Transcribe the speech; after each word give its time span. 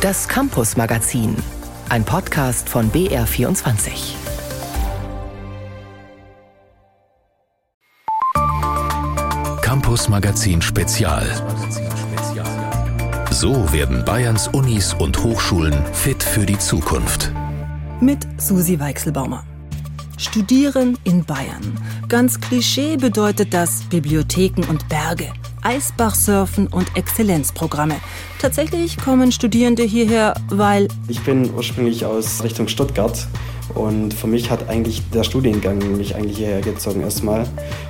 Das 0.00 0.26
Campus 0.26 0.78
Magazin, 0.78 1.36
ein 1.90 2.04
Podcast 2.04 2.70
von 2.70 2.90
BR24. 2.90 4.14
Campus 9.60 10.08
Magazin 10.08 10.62
Spezial. 10.62 11.26
So 13.30 13.70
werden 13.74 14.02
Bayerns 14.06 14.48
Unis 14.48 14.94
und 14.94 15.22
Hochschulen 15.22 15.74
fit 15.92 16.22
für 16.22 16.46
die 16.46 16.58
Zukunft. 16.58 17.30
Mit 18.00 18.26
Susi 18.38 18.80
Weichselbaumer. 18.80 19.44
Studieren 20.16 20.96
in 21.04 21.26
Bayern. 21.26 21.78
Ganz 22.08 22.40
Klischee 22.40 22.96
bedeutet 22.96 23.52
das 23.52 23.82
Bibliotheken 23.90 24.62
und 24.70 24.88
Berge. 24.88 25.30
Eisbachsurfen 25.62 26.66
und 26.66 26.96
Exzellenzprogramme. 26.96 27.96
Tatsächlich 28.40 28.98
kommen 28.98 29.32
Studierende 29.32 29.82
hierher, 29.82 30.34
weil... 30.48 30.88
Ich 31.08 31.20
bin 31.20 31.52
ursprünglich 31.54 32.04
aus 32.04 32.42
Richtung 32.42 32.68
Stuttgart 32.68 33.26
und 33.74 34.14
für 34.14 34.26
mich 34.26 34.50
hat 34.50 34.68
eigentlich 34.68 35.08
der 35.10 35.22
Studiengang 35.22 35.96
mich 35.96 36.14
eigentlich 36.14 36.38
hierher 36.38 36.60
gezogen 36.60 37.02
erstmal. 37.02 37.46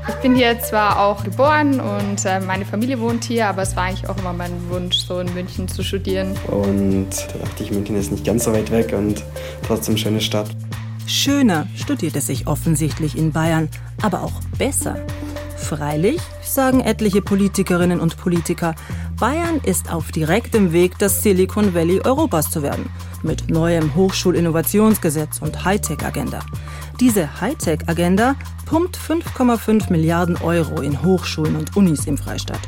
Ich 0.09 0.15
bin 0.17 0.35
hier 0.35 0.61
zwar 0.61 1.01
auch 1.01 1.25
geboren 1.25 1.81
und 1.81 2.25
äh, 2.25 2.41
meine 2.41 2.65
Familie 2.65 3.01
wohnt 3.01 3.25
hier, 3.25 3.47
aber 3.49 3.63
es 3.63 3.77
war 3.77 3.85
eigentlich 3.85 4.09
auch 4.09 4.19
immer 4.19 4.33
mein 4.33 4.53
Wunsch, 4.71 4.99
so 4.99 5.21
in 5.21 5.33
München 5.35 5.69
zu 5.69 5.83
studieren. 5.83 6.37
Und 6.49 7.11
da 7.33 7.39
dachte 7.39 7.63
ich, 7.63 7.71
München 7.71 7.97
ist 7.97 8.13
nicht 8.13 8.25
ganz 8.25 8.45
so 8.45 8.53
weit 8.53 8.71
weg 8.71 8.95
und 8.97 9.25
trotzdem 9.67 9.95
eine 9.95 9.99
schöne 9.99 10.21
Stadt. 10.21 10.51
Schöner 11.07 11.67
studiert 11.75 12.15
es 12.15 12.27
sich 12.27 12.47
offensichtlich 12.47 13.17
in 13.17 13.33
Bayern, 13.33 13.69
aber 14.01 14.23
auch 14.23 14.41
besser. 14.59 14.97
Freilich, 15.61 16.21
sagen 16.43 16.81
etliche 16.81 17.23
Politikerinnen 17.23 18.01
und 18.01 18.17
Politiker, 18.17 18.75
Bayern 19.19 19.61
ist 19.63 19.93
auf 19.93 20.11
direktem 20.11 20.73
Weg, 20.73 20.99
das 20.99 21.23
Silicon 21.23 21.75
Valley 21.75 22.01
Europas 22.01 22.51
zu 22.51 22.63
werden. 22.63 22.91
Mit 23.23 23.51
neuem 23.51 23.95
Hochschulinnovationsgesetz 23.95 25.39
und 25.41 25.65
Hightech-Agenda. 25.65 26.41
Diese 26.99 27.41
Hightech-Agenda 27.41 28.35
pumpt 28.67 28.97
5,5 28.97 29.91
Milliarden 29.93 30.37
Euro 30.39 30.81
in 30.81 31.03
Hochschulen 31.03 31.57
und 31.57 31.77
Unis 31.77 32.07
im 32.07 32.19
Freistaat. 32.19 32.61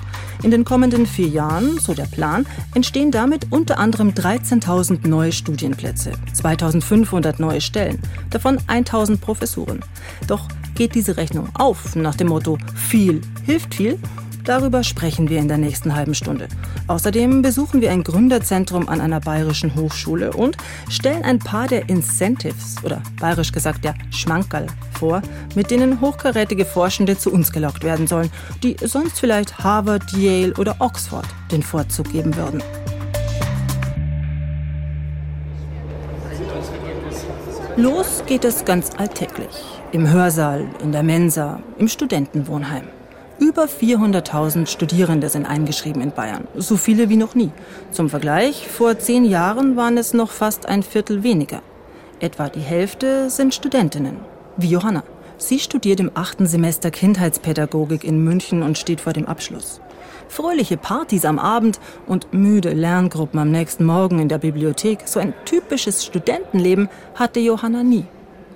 In 0.42 0.50
den 0.50 0.64
kommenden 0.64 1.06
vier 1.06 1.28
Jahren, 1.28 1.78
so 1.78 1.94
der 1.94 2.06
Plan, 2.06 2.46
entstehen 2.74 3.10
damit 3.10 3.46
unter 3.50 3.78
anderem 3.78 4.10
13.000 4.10 5.06
neue 5.06 5.32
Studienplätze, 5.32 6.12
2.500 6.34 7.34
neue 7.38 7.60
Stellen, 7.60 8.00
davon 8.30 8.58
1.000 8.58 9.18
Professuren. 9.18 9.80
Doch 10.26 10.48
geht 10.74 10.94
diese 10.94 11.16
Rechnung 11.16 11.48
auf 11.54 11.94
nach 11.96 12.14
dem 12.14 12.28
Motto 12.28 12.58
viel 12.74 13.20
hilft 13.44 13.74
viel? 13.74 13.98
Darüber 14.44 14.82
sprechen 14.82 15.28
wir 15.28 15.38
in 15.38 15.46
der 15.46 15.58
nächsten 15.58 15.94
halben 15.94 16.14
Stunde. 16.14 16.48
Außerdem 16.88 17.42
besuchen 17.42 17.80
wir 17.80 17.92
ein 17.92 18.02
Gründerzentrum 18.02 18.88
an 18.88 19.00
einer 19.00 19.20
bayerischen 19.20 19.76
Hochschule 19.76 20.32
und 20.32 20.56
stellen 20.88 21.22
ein 21.22 21.38
paar 21.38 21.68
der 21.68 21.88
Incentives 21.88 22.76
oder 22.82 23.00
bayerisch 23.20 23.52
gesagt 23.52 23.84
der 23.84 23.94
Schmankerl 24.10 24.66
vor, 24.98 25.22
mit 25.54 25.70
denen 25.70 26.00
hochkarätige 26.00 26.64
Forschende 26.64 27.16
zu 27.16 27.32
uns 27.32 27.52
gelockt 27.52 27.84
werden 27.84 28.08
sollen, 28.08 28.30
die 28.64 28.76
sonst 28.82 29.20
vielleicht 29.20 29.58
Harvard, 29.58 30.10
Yale 30.12 30.54
oder 30.54 30.76
Oxford 30.80 31.26
den 31.52 31.62
Vorzug 31.62 32.10
geben 32.10 32.34
würden. 32.36 32.62
Los 37.76 38.22
geht 38.26 38.44
es 38.44 38.64
ganz 38.64 38.90
alltäglich. 38.98 39.71
Im 39.92 40.10
Hörsaal, 40.10 40.64
in 40.82 40.90
der 40.90 41.02
Mensa, 41.02 41.60
im 41.76 41.86
Studentenwohnheim. 41.86 42.84
Über 43.38 43.64
400.000 43.64 44.66
Studierende 44.66 45.28
sind 45.28 45.44
eingeschrieben 45.44 46.00
in 46.00 46.12
Bayern, 46.12 46.48
so 46.56 46.78
viele 46.78 47.10
wie 47.10 47.16
noch 47.16 47.34
nie. 47.34 47.50
Zum 47.90 48.08
Vergleich, 48.08 48.68
vor 48.68 48.98
zehn 48.98 49.26
Jahren 49.26 49.76
waren 49.76 49.98
es 49.98 50.14
noch 50.14 50.30
fast 50.30 50.66
ein 50.66 50.82
Viertel 50.82 51.22
weniger. 51.22 51.60
Etwa 52.20 52.48
die 52.48 52.60
Hälfte 52.60 53.28
sind 53.28 53.52
Studentinnen, 53.52 54.16
wie 54.56 54.68
Johanna. 54.68 55.02
Sie 55.36 55.58
studiert 55.58 56.00
im 56.00 56.10
achten 56.14 56.46
Semester 56.46 56.90
Kindheitspädagogik 56.90 58.02
in 58.02 58.24
München 58.24 58.62
und 58.62 58.78
steht 58.78 59.02
vor 59.02 59.12
dem 59.12 59.26
Abschluss. 59.26 59.82
Fröhliche 60.26 60.78
Partys 60.78 61.26
am 61.26 61.38
Abend 61.38 61.78
und 62.06 62.32
müde 62.32 62.72
Lerngruppen 62.72 63.38
am 63.38 63.50
nächsten 63.50 63.84
Morgen 63.84 64.20
in 64.20 64.30
der 64.30 64.38
Bibliothek, 64.38 65.00
so 65.04 65.20
ein 65.20 65.34
typisches 65.44 66.02
Studentenleben 66.02 66.88
hatte 67.14 67.40
Johanna 67.40 67.82
nie. 67.82 68.06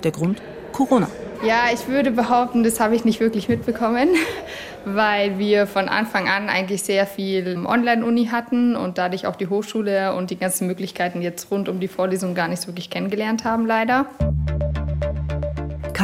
Der 0.03 0.13
Grund? 0.13 0.41
Corona. 0.73 1.09
Ja, 1.45 1.65
ich 1.73 1.87
würde 1.89 2.11
behaupten, 2.11 2.65
das 2.65 2.81
habe 2.81 2.97
ich 2.97 3.05
nicht 3.05 3.21
wirklich 3.21 3.49
mitbekommen, 3.49 4.09
weil 4.85 5.39
wir 5.39 5.67
von 5.67 5.89
Anfang 5.89 6.29
an 6.29 6.49
eigentlich 6.49 6.83
sehr 6.83 7.07
viel 7.07 7.65
Online-Uni 7.65 8.27
hatten 8.27 8.77
und 8.77 8.99
dadurch 8.99 9.27
auch 9.27 9.37
die 9.37 9.49
Hochschule 9.49 10.15
und 10.15 10.31
die 10.31 10.39
ganzen 10.39 10.67
Möglichkeiten 10.67 11.23
jetzt 11.23 11.51
rund 11.51 11.69
um 11.69 11.81
die 11.81 11.89
Vorlesung 11.89 12.35
gar 12.35 12.49
nicht 12.49 12.67
wirklich 12.67 12.91
kennengelernt 12.91 13.45
haben, 13.45 13.67
leider. 13.67 14.07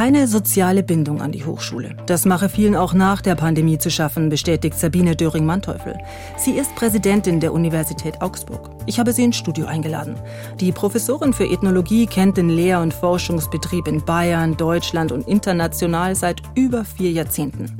Keine 0.02 0.26
soziale 0.26 0.82
Bindung 0.82 1.22
an 1.22 1.30
die 1.30 1.44
Hochschule. 1.44 1.96
Das 2.06 2.24
mache 2.24 2.48
vielen 2.48 2.74
auch 2.74 2.92
nach 2.92 3.22
der 3.22 3.36
Pandemie 3.36 3.78
zu 3.78 3.88
schaffen, 3.88 4.30
bestätigt 4.30 4.76
Sabine 4.76 5.14
Döring-Manteuffel. 5.14 5.96
Sie 6.36 6.54
ist 6.54 6.74
Präsidentin 6.74 7.38
der 7.38 7.52
Universität 7.52 8.20
Augsburg. 8.20 8.70
Ich 8.86 8.98
habe 8.98 9.12
sie 9.12 9.22
ins 9.22 9.36
Studio 9.36 9.66
eingeladen. 9.66 10.16
Die 10.58 10.72
Professorin 10.72 11.32
für 11.32 11.44
Ethnologie 11.44 12.06
kennt 12.06 12.36
den 12.36 12.48
Lehr- 12.48 12.80
und 12.80 12.92
Forschungsbetrieb 12.92 13.86
in 13.86 14.04
Bayern, 14.04 14.56
Deutschland 14.56 15.12
und 15.12 15.28
international 15.28 16.16
seit 16.16 16.42
über 16.56 16.84
vier 16.84 17.12
Jahrzehnten. 17.12 17.70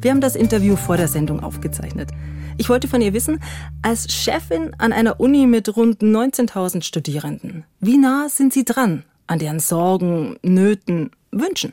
Wir 0.00 0.12
haben 0.12 0.20
das 0.20 0.36
Interview 0.36 0.76
vor 0.76 0.96
der 0.96 1.08
Sendung 1.08 1.42
aufgezeichnet. 1.42 2.12
Ich 2.58 2.68
wollte 2.68 2.86
von 2.86 3.02
ihr 3.02 3.12
wissen, 3.12 3.40
als 3.82 4.12
Chefin 4.12 4.70
an 4.78 4.92
einer 4.92 5.18
Uni 5.18 5.48
mit 5.48 5.76
rund 5.76 6.00
19.000 6.00 6.82
Studierenden, 6.82 7.64
wie 7.80 7.98
nah 7.98 8.28
sind 8.28 8.52
Sie 8.52 8.64
dran 8.64 9.02
an 9.26 9.38
deren 9.38 9.60
Sorgen, 9.60 10.36
Nöten, 10.42 11.10
Wünschen? 11.32 11.72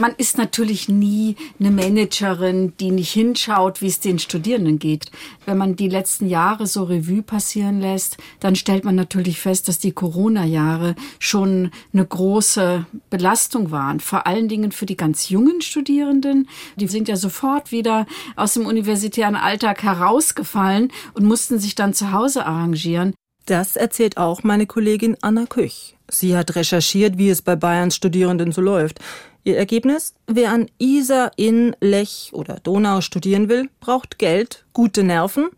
Man 0.00 0.14
ist 0.16 0.38
natürlich 0.38 0.88
nie 0.88 1.34
eine 1.58 1.72
Managerin, 1.72 2.72
die 2.78 2.92
nicht 2.92 3.10
hinschaut, 3.10 3.82
wie 3.82 3.88
es 3.88 3.98
den 3.98 4.20
Studierenden 4.20 4.78
geht. 4.78 5.10
Wenn 5.44 5.58
man 5.58 5.74
die 5.74 5.88
letzten 5.88 6.28
Jahre 6.28 6.68
so 6.68 6.84
Revue 6.84 7.22
passieren 7.22 7.80
lässt, 7.80 8.16
dann 8.38 8.54
stellt 8.54 8.84
man 8.84 8.94
natürlich 8.94 9.40
fest, 9.40 9.66
dass 9.66 9.80
die 9.80 9.90
Corona-Jahre 9.90 10.94
schon 11.18 11.72
eine 11.92 12.06
große 12.06 12.86
Belastung 13.10 13.72
waren. 13.72 13.98
Vor 13.98 14.28
allen 14.28 14.46
Dingen 14.46 14.70
für 14.70 14.86
die 14.86 14.96
ganz 14.96 15.30
jungen 15.30 15.62
Studierenden. 15.62 16.48
Die 16.76 16.86
sind 16.86 17.08
ja 17.08 17.16
sofort 17.16 17.72
wieder 17.72 18.06
aus 18.36 18.54
dem 18.54 18.66
universitären 18.66 19.34
Alltag 19.34 19.82
herausgefallen 19.82 20.92
und 21.14 21.24
mussten 21.24 21.58
sich 21.58 21.74
dann 21.74 21.92
zu 21.92 22.12
Hause 22.12 22.46
arrangieren. 22.46 23.14
Das 23.46 23.74
erzählt 23.74 24.16
auch 24.16 24.44
meine 24.44 24.66
Kollegin 24.66 25.16
Anna 25.22 25.46
Küch. 25.46 25.97
Sie 26.10 26.36
hat 26.36 26.56
recherchiert, 26.56 27.18
wie 27.18 27.28
es 27.28 27.42
bei 27.42 27.56
Bayerns 27.56 27.96
Studierenden 27.96 28.52
so 28.52 28.60
läuft. 28.60 29.00
Ihr 29.44 29.56
Ergebnis? 29.56 30.14
Wer 30.26 30.52
an 30.52 30.66
Isar, 30.78 31.32
Inn, 31.36 31.76
Lech 31.80 32.30
oder 32.32 32.60
Donau 32.60 33.00
studieren 33.00 33.48
will, 33.48 33.68
braucht 33.80 34.18
Geld, 34.18 34.64
gute 34.72 35.02
Nerven 35.02 35.48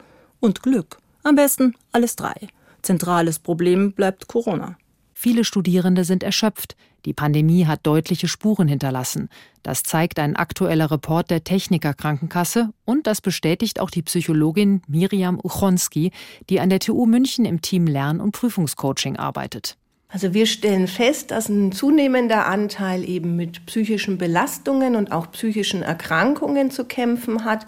und 0.41 0.63
Glück. 0.63 0.99
Am 1.23 1.35
besten 1.35 1.75
alles 1.93 2.17
drei. 2.17 2.49
Zentrales 2.83 3.39
Problem 3.39 3.93
bleibt 3.93 4.27
Corona. 4.27 4.77
Viele 5.13 5.45
Studierende 5.45 6.05
sind 6.05 6.23
erschöpft. 6.23 6.77
Die 7.05 7.13
Pandemie 7.13 7.67
hat 7.67 7.81
deutliche 7.87 8.29
Spuren 8.29 8.69
hinterlassen. 8.69 9.29
Das 9.63 9.83
zeigt 9.83 10.19
ein 10.19 10.37
aktueller 10.37 10.91
Report 10.91 11.31
der 11.31 11.45
Techniker 11.45 11.95
Krankenkasse 11.95 12.73
und 12.85 13.07
das 13.07 13.21
bestätigt 13.21 13.81
auch 13.81 13.91
die 13.91 14.03
Psychologin 14.03 14.83
Miriam 14.87 15.39
Uchonski, 15.43 16.13
die 16.49 16.61
an 16.61 16.71
der 16.71 16.81
TU 16.81 17.07
München 17.07 17.45
im 17.45 17.61
Team 17.61 17.87
Lern- 17.87 18.21
und 18.21 18.33
Prüfungscoaching 18.33 19.17
arbeitet. 19.17 19.77
Also 20.13 20.35
wir 20.35 20.47
stellen 20.47 20.89
fest, 20.89 21.31
dass 21.31 21.49
ein 21.49 21.71
zunehmender 21.71 22.47
Anteil 22.47 23.09
eben 23.09 23.37
mit 23.37 23.65
psychischen 23.67 24.19
Belastungen 24.19 24.97
und 24.97 25.13
auch 25.13 25.31
psychischen 25.31 25.83
Erkrankungen 25.83 26.73
zu 26.73 26.85
kämpfen 26.85 27.45
hat. 27.45 27.65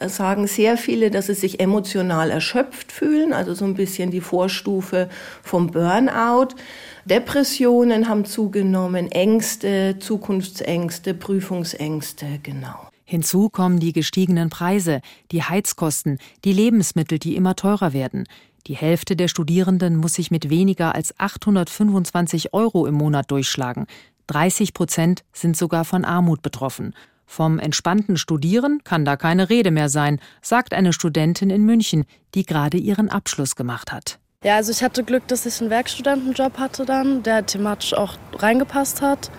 Es 0.00 0.16
sagen 0.16 0.48
sehr 0.48 0.76
viele, 0.76 1.12
dass 1.12 1.26
sie 1.26 1.34
sich 1.34 1.60
emotional 1.60 2.30
erschöpft 2.30 2.90
fühlen, 2.90 3.32
also 3.32 3.54
so 3.54 3.64
ein 3.64 3.74
bisschen 3.74 4.10
die 4.10 4.20
Vorstufe 4.20 5.08
vom 5.42 5.68
Burnout. 5.68 6.56
Depressionen 7.04 8.08
haben 8.08 8.24
zugenommen, 8.24 9.12
Ängste, 9.12 9.96
Zukunftsängste, 10.00 11.14
Prüfungsängste, 11.14 12.40
genau. 12.42 12.88
Hinzu 13.04 13.50
kommen 13.50 13.78
die 13.78 13.92
gestiegenen 13.92 14.48
Preise, 14.48 15.00
die 15.30 15.42
Heizkosten, 15.42 16.18
die 16.44 16.54
Lebensmittel, 16.54 17.20
die 17.20 17.36
immer 17.36 17.54
teurer 17.54 17.92
werden. 17.92 18.24
Die 18.66 18.76
Hälfte 18.76 19.14
der 19.14 19.28
Studierenden 19.28 19.96
muss 19.96 20.14
sich 20.14 20.30
mit 20.30 20.48
weniger 20.48 20.94
als 20.94 21.18
825 21.18 22.54
Euro 22.54 22.86
im 22.86 22.94
Monat 22.94 23.30
durchschlagen. 23.30 23.86
30 24.28 24.72
Prozent 24.72 25.22
sind 25.34 25.54
sogar 25.54 25.84
von 25.84 26.06
Armut 26.06 26.40
betroffen. 26.40 26.94
Vom 27.26 27.58
entspannten 27.58 28.16
Studieren 28.16 28.80
kann 28.82 29.04
da 29.04 29.16
keine 29.16 29.50
Rede 29.50 29.70
mehr 29.70 29.90
sein, 29.90 30.18
sagt 30.40 30.72
eine 30.72 30.94
Studentin 30.94 31.50
in 31.50 31.64
München, 31.64 32.04
die 32.34 32.46
gerade 32.46 32.78
ihren 32.78 33.10
Abschluss 33.10 33.54
gemacht 33.54 33.92
hat. 33.92 34.18
Ja, 34.42 34.56
also 34.56 34.72
ich 34.72 34.82
hatte 34.82 35.04
Glück, 35.04 35.28
dass 35.28 35.44
ich 35.44 35.60
einen 35.60 35.68
Werkstudentenjob 35.68 36.56
hatte 36.58 36.86
dann, 36.86 37.22
der 37.22 37.44
thematisch 37.44 37.92
auch 37.92 38.14
reingepasst 38.34 39.02
hat. 39.02 39.30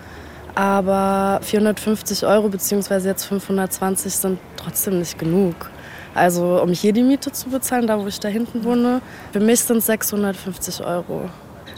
Aber 0.54 1.40
450 1.42 2.24
Euro 2.26 2.48
bzw. 2.48 3.08
jetzt 3.08 3.24
520 3.24 4.14
sind 4.14 4.38
trotzdem 4.56 5.00
nicht 5.00 5.18
genug 5.18 5.70
Also 6.16 6.62
um 6.62 6.72
hier 6.72 6.92
die 6.92 7.02
Miete 7.02 7.30
zu 7.30 7.50
bezahlen, 7.50 7.86
da 7.86 8.00
wo 8.00 8.06
ich 8.06 8.18
da 8.18 8.28
hinten 8.28 8.64
wohne, 8.64 9.02
für 9.32 9.40
mich 9.40 9.60
sind 9.60 9.78
es 9.78 9.86
650 9.86 10.82
Euro. 10.84 11.28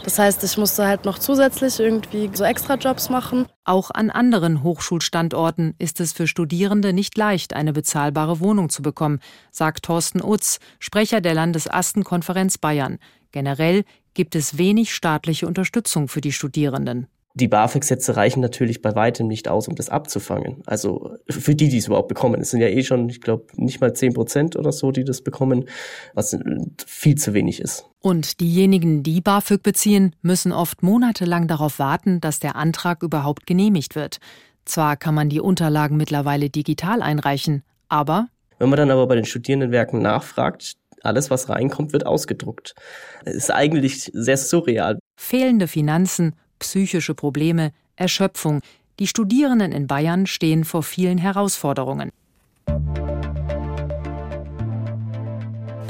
Das 0.03 0.17
heißt, 0.17 0.43
ich 0.43 0.57
musste 0.57 0.87
halt 0.87 1.03
noch 1.03 1.19
zusätzlich 1.19 1.79
irgendwie 1.79 2.29
so 2.33 2.45
Extrajobs 2.45 3.09
machen. 3.09 3.47
Auch 3.65 3.91
an 3.91 4.09
anderen 4.09 4.63
Hochschulstandorten 4.63 5.75
ist 5.77 5.99
es 5.99 6.13
für 6.13 6.25
Studierende 6.25 6.93
nicht 6.93 7.17
leicht, 7.17 7.53
eine 7.53 7.73
bezahlbare 7.73 8.39
Wohnung 8.39 8.69
zu 8.69 8.81
bekommen, 8.81 9.19
sagt 9.51 9.83
Thorsten 9.83 10.23
Utz, 10.23 10.59
Sprecher 10.79 11.19
der 11.19 11.33
Landesastenkonferenz 11.33 12.57
Bayern. 12.57 12.97
Generell 13.31 13.83
gibt 14.13 14.35
es 14.35 14.57
wenig 14.57 14.95
staatliche 14.95 15.47
Unterstützung 15.47 16.07
für 16.07 16.21
die 16.21 16.31
Studierenden. 16.31 17.07
Die 17.35 17.47
BAföG-Sätze 17.47 18.15
reichen 18.15 18.41
natürlich 18.41 18.81
bei 18.81 18.95
weitem 18.95 19.27
nicht 19.27 19.47
aus, 19.47 19.67
um 19.67 19.75
das 19.75 19.89
abzufangen. 19.89 20.63
Also 20.65 21.15
für 21.29 21.55
die, 21.55 21.69
die 21.69 21.77
es 21.77 21.87
überhaupt 21.87 22.07
bekommen. 22.07 22.41
Es 22.41 22.49
sind 22.49 22.59
ja 22.59 22.67
eh 22.67 22.83
schon, 22.83 23.07
ich 23.09 23.21
glaube, 23.21 23.45
nicht 23.55 23.79
mal 23.81 23.93
zehn 23.93 24.13
Prozent 24.13 24.55
oder 24.55 24.71
so, 24.71 24.91
die 24.91 25.03
das 25.03 25.21
bekommen, 25.21 25.65
was 26.13 26.37
viel 26.85 27.15
zu 27.15 27.33
wenig 27.33 27.61
ist. 27.61 27.85
Und 28.01 28.39
diejenigen, 28.39 29.03
die 29.03 29.21
BAföG 29.21 29.61
beziehen, 29.61 30.15
müssen 30.21 30.51
oft 30.51 30.81
monatelang 30.83 31.47
darauf 31.47 31.79
warten, 31.79 32.19
dass 32.19 32.39
der 32.39 32.55
Antrag 32.55 33.03
überhaupt 33.03 33.45
genehmigt 33.45 33.95
wird. 33.95 34.19
Zwar 34.65 34.97
kann 34.97 35.15
man 35.15 35.29
die 35.29 35.39
Unterlagen 35.39 35.97
mittlerweile 35.97 36.49
digital 36.49 37.01
einreichen, 37.01 37.63
aber 37.87 38.27
wenn 38.59 38.69
man 38.69 38.77
dann 38.77 38.91
aber 38.91 39.07
bei 39.07 39.15
den 39.15 39.25
Studierendenwerken 39.25 40.01
nachfragt, 40.01 40.75
alles, 41.01 41.31
was 41.31 41.47
reinkommt, 41.47 41.93
wird 41.93 42.05
ausgedruckt. 42.05 42.75
Es 43.23 43.35
ist 43.35 43.51
eigentlich 43.51 44.11
sehr 44.13 44.35
surreal. 44.37 44.99
Fehlende 45.17 45.67
Finanzen, 45.67 46.35
psychische 46.59 47.15
Probleme, 47.15 47.71
Erschöpfung. 47.95 48.61
Die 48.99 49.07
Studierenden 49.07 49.71
in 49.71 49.87
Bayern 49.87 50.27
stehen 50.27 50.65
vor 50.65 50.83
vielen 50.83 51.17
Herausforderungen. 51.17 52.11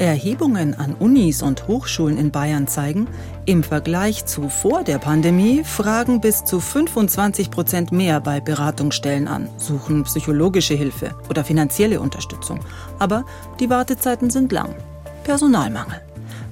Erhebungen 0.00 0.74
an 0.74 0.94
Unis 0.94 1.42
und 1.42 1.68
Hochschulen 1.68 2.16
in 2.16 2.30
Bayern 2.30 2.66
zeigen, 2.66 3.06
im 3.44 3.62
Vergleich 3.62 4.24
zu 4.24 4.48
vor 4.48 4.82
der 4.82 4.98
Pandemie 4.98 5.62
fragen 5.62 6.22
bis 6.22 6.42
zu 6.46 6.58
25 6.58 7.50
Prozent 7.50 7.92
mehr 7.92 8.18
bei 8.20 8.40
Beratungsstellen 8.40 9.28
an, 9.28 9.50
suchen 9.58 10.04
psychologische 10.04 10.72
Hilfe 10.72 11.14
oder 11.28 11.44
finanzielle 11.44 12.00
Unterstützung. 12.00 12.60
Aber 12.98 13.26
die 13.60 13.68
Wartezeiten 13.68 14.30
sind 14.30 14.52
lang. 14.52 14.74
Personalmangel. 15.22 16.00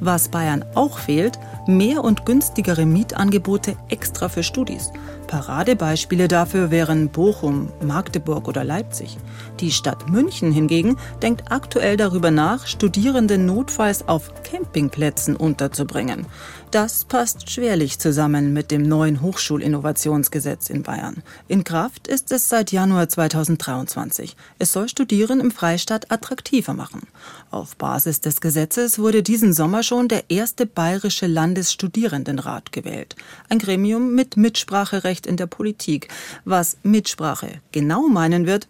Was 0.01 0.29
Bayern 0.29 0.65
auch 0.75 0.99
fehlt, 0.99 1.39
mehr 1.69 2.03
und 2.03 2.27
günstigere 2.27 2.87
Mietangebote 2.87 3.77
extra 3.89 4.29
für 4.29 4.43
Studis. 4.43 4.91
Paradebeispiele 5.27 6.27
dafür 6.27 6.71
wären 6.71 7.11
Bochum, 7.11 7.71
Magdeburg 7.83 8.49
oder 8.49 8.65
Leipzig. 8.65 9.19
Die 9.61 9.73
Stadt 9.73 10.09
München 10.09 10.53
hingegen 10.53 10.97
denkt 11.21 11.51
aktuell 11.51 11.97
darüber 11.97 12.31
nach, 12.31 12.69
Studierende 12.69 13.39
notfalls 13.39 14.07
auf 14.07 14.31
Campingplätzen 14.45 15.35
unterzubringen. 15.35 16.27
Das 16.71 17.05
passt 17.07 17.51
schwerlich 17.51 17.99
zusammen 17.99 18.53
mit 18.53 18.71
dem 18.71 18.83
neuen 18.83 19.21
Hochschulinnovationsgesetz 19.21 20.71
in 20.71 20.85
Bayern. 20.85 21.25
In 21.49 21.65
Kraft 21.65 22.07
ist 22.07 22.31
es 22.31 22.49
seit 22.49 22.71
Januar 22.71 23.09
2023. 23.09 24.37
Es 24.61 24.73
soll 24.73 24.89
Studieren 24.89 25.41
im 25.41 25.51
Freistaat 25.51 26.13
attraktiver 26.13 26.75
machen. 26.75 27.09
Auf 27.51 27.75
Basis 27.77 28.21
des 28.21 28.41
Gesetzes 28.41 29.01
wurde 29.01 29.25
diesen 29.25 29.53
Sommer 29.53 29.83
schon 29.83 30.07
der 30.07 30.31
erste 30.31 30.67
bayerische 30.67 31.27
Landesstudierendenrat 31.27 32.71
gewählt. 32.71 33.17
Ein 33.49 33.59
Gremium 33.59 34.15
mit 34.15 34.37
Mitspracherecht 34.37 35.27
in 35.27 35.37
der 35.37 35.47
Politik. 35.47 36.09
Was 36.45 36.77
Mitsprache 36.85 37.61
genau 37.73 38.09
meinen 38.09 38.47
wird, 38.47 38.69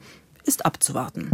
ist 0.48 0.64
abzuwarten. 0.64 1.30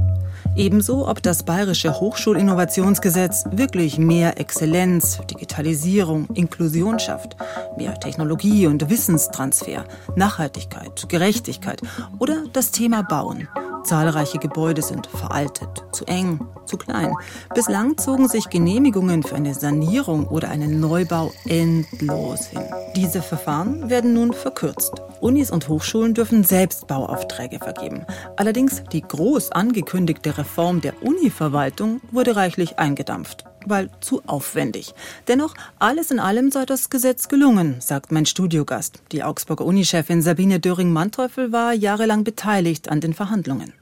Ebenso, 0.56 1.08
ob 1.08 1.22
das 1.22 1.44
Bayerische 1.44 2.00
Hochschulinnovationsgesetz 2.00 3.44
wirklich 3.52 3.96
mehr 3.96 4.38
Exzellenz, 4.38 5.20
Digitalisierung, 5.30 6.28
Inklusion 6.34 6.98
schafft, 6.98 7.36
mehr 7.78 7.98
Technologie 8.00 8.66
und 8.66 8.90
Wissenstransfer, 8.90 9.84
Nachhaltigkeit, 10.16 11.08
Gerechtigkeit 11.08 11.80
oder 12.18 12.42
das 12.52 12.72
Thema 12.72 13.02
Bauen. 13.02 13.48
Zahlreiche 13.84 14.38
Gebäude 14.38 14.80
sind 14.80 15.06
veraltet, 15.06 15.84
zu 15.92 16.06
eng, 16.06 16.40
zu 16.64 16.78
klein. 16.78 17.12
Bislang 17.54 17.98
zogen 17.98 18.28
sich 18.28 18.48
Genehmigungen 18.48 19.22
für 19.22 19.36
eine 19.36 19.54
Sanierung 19.54 20.26
oder 20.26 20.48
einen 20.48 20.80
Neubau 20.80 21.32
endlos 21.46 22.46
hin. 22.46 22.62
Diese 22.96 23.20
Verfahren 23.20 23.90
werden 23.90 24.14
nun 24.14 24.32
verkürzt. 24.32 25.02
Unis 25.20 25.50
und 25.50 25.68
Hochschulen 25.68 26.14
dürfen 26.14 26.44
selbst 26.44 26.86
Bauaufträge 26.86 27.58
vergeben. 27.58 28.06
Allerdings 28.36 28.82
die 28.92 29.02
groß 29.08 29.52
angekündigte 29.52 30.36
Reform 30.38 30.80
der 30.80 31.02
Uni-Verwaltung 31.02 32.00
wurde 32.10 32.36
reichlich 32.36 32.78
eingedampft 32.78 33.44
weil 33.66 33.90
zu 34.00 34.22
aufwendig. 34.26 34.94
Dennoch, 35.28 35.54
alles 35.78 36.10
in 36.10 36.18
allem 36.18 36.50
sei 36.50 36.66
das 36.66 36.90
Gesetz 36.90 37.28
gelungen, 37.28 37.76
sagt 37.80 38.12
mein 38.12 38.26
Studiogast. 38.26 39.02
Die 39.12 39.22
Augsburger 39.22 39.64
Unichefin 39.64 40.22
Sabine 40.22 40.60
Döring-Manteuffel 40.60 41.52
war 41.52 41.72
jahrelang 41.72 42.24
beteiligt 42.24 42.88
an 42.88 43.00
den 43.00 43.14
Verhandlungen 43.14 43.72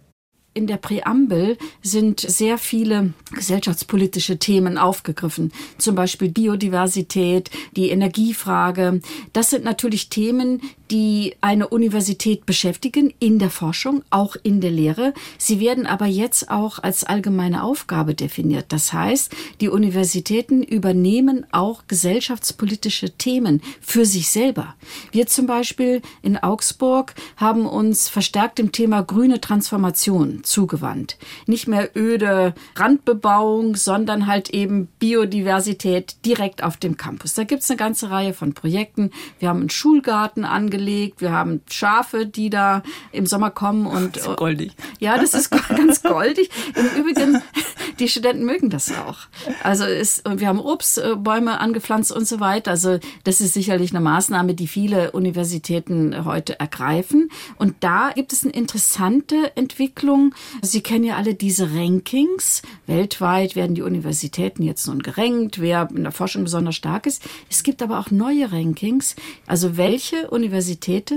in 0.54 0.66
der 0.66 0.76
Präambel 0.76 1.56
sind 1.82 2.20
sehr 2.20 2.58
viele 2.58 3.14
gesellschaftspolitische 3.32 4.38
Themen 4.38 4.76
aufgegriffen. 4.76 5.52
Zum 5.78 5.94
Beispiel 5.94 6.28
Biodiversität, 6.28 7.50
die 7.74 7.90
Energiefrage. 7.90 9.00
Das 9.32 9.50
sind 9.50 9.64
natürlich 9.64 10.10
Themen, 10.10 10.60
die 10.92 11.36
eine 11.40 11.68
Universität 11.68 12.44
beschäftigen 12.44 13.14
in 13.18 13.38
der 13.38 13.48
Forschung, 13.48 14.02
auch 14.10 14.36
in 14.42 14.60
der 14.60 14.70
Lehre. 14.70 15.14
Sie 15.38 15.58
werden 15.58 15.86
aber 15.86 16.04
jetzt 16.04 16.50
auch 16.50 16.78
als 16.80 17.02
allgemeine 17.02 17.64
Aufgabe 17.64 18.14
definiert. 18.14 18.66
Das 18.68 18.92
heißt, 18.92 19.34
die 19.62 19.70
Universitäten 19.70 20.62
übernehmen 20.62 21.46
auch 21.50 21.84
gesellschaftspolitische 21.88 23.16
Themen 23.16 23.62
für 23.80 24.04
sich 24.04 24.28
selber. 24.28 24.74
Wir 25.12 25.26
zum 25.26 25.46
Beispiel 25.46 26.02
in 26.20 26.36
Augsburg 26.36 27.14
haben 27.38 27.64
uns 27.64 28.10
verstärkt 28.10 28.58
dem 28.58 28.70
Thema 28.70 29.02
grüne 29.02 29.40
Transformation 29.40 30.44
zugewandt. 30.44 31.16
Nicht 31.46 31.68
mehr 31.68 31.88
öde 31.96 32.54
Randbebauung, 32.76 33.76
sondern 33.76 34.26
halt 34.26 34.50
eben 34.50 34.88
Biodiversität 34.98 36.16
direkt 36.26 36.62
auf 36.62 36.76
dem 36.76 36.98
Campus. 36.98 37.32
Da 37.32 37.44
gibt 37.44 37.62
es 37.62 37.70
eine 37.70 37.78
ganze 37.78 38.10
Reihe 38.10 38.34
von 38.34 38.52
Projekten. 38.52 39.10
Wir 39.38 39.48
haben 39.48 39.60
einen 39.60 39.70
Schulgarten 39.70 40.44
angelegt, 40.44 40.81
wir 40.86 41.32
haben 41.32 41.60
Schafe, 41.70 42.26
die 42.26 42.50
da 42.50 42.82
im 43.12 43.26
Sommer 43.26 43.50
kommen 43.50 43.86
und 43.86 44.16
das 44.16 44.26
ist 44.26 44.36
goldig. 44.36 44.72
Ja, 44.98 45.18
das 45.18 45.34
ist 45.34 45.50
ganz 45.68 46.02
goldig. 46.02 46.50
Im 46.74 47.00
Übrigen, 47.00 47.42
die 47.98 48.08
Studenten 48.08 48.44
mögen 48.44 48.70
das 48.70 48.92
auch. 48.92 49.18
Also 49.62 49.84
ist, 49.84 50.22
wir 50.28 50.48
haben 50.48 50.60
Obstbäume 50.60 51.60
angepflanzt 51.60 52.12
und 52.12 52.26
so 52.26 52.40
weiter. 52.40 52.72
Also 52.72 52.98
das 53.24 53.40
ist 53.40 53.54
sicherlich 53.54 53.92
eine 53.92 54.00
Maßnahme, 54.00 54.54
die 54.54 54.66
viele 54.66 55.12
Universitäten 55.12 56.24
heute 56.24 56.58
ergreifen. 56.58 57.30
Und 57.56 57.76
da 57.80 58.12
gibt 58.14 58.32
es 58.32 58.44
eine 58.44 58.52
interessante 58.52 59.56
Entwicklung, 59.56 60.34
Sie 60.60 60.80
kennen 60.80 61.04
ja 61.04 61.16
alle 61.16 61.34
diese 61.34 61.74
Rankings. 61.74 62.62
Weltweit 62.86 63.56
werden 63.56 63.74
die 63.74 63.82
Universitäten 63.82 64.62
jetzt 64.62 64.86
nun 64.86 65.02
gerankt, 65.02 65.60
wer 65.60 65.88
in 65.94 66.02
der 66.02 66.12
Forschung 66.12 66.44
besonders 66.44 66.76
stark 66.76 67.06
ist. 67.06 67.22
Es 67.50 67.62
gibt 67.62 67.82
aber 67.82 67.98
auch 67.98 68.10
neue 68.10 68.52
Rankings. 68.52 69.16
Also 69.46 69.76
welche 69.76 70.30
Universitäten 70.30 70.71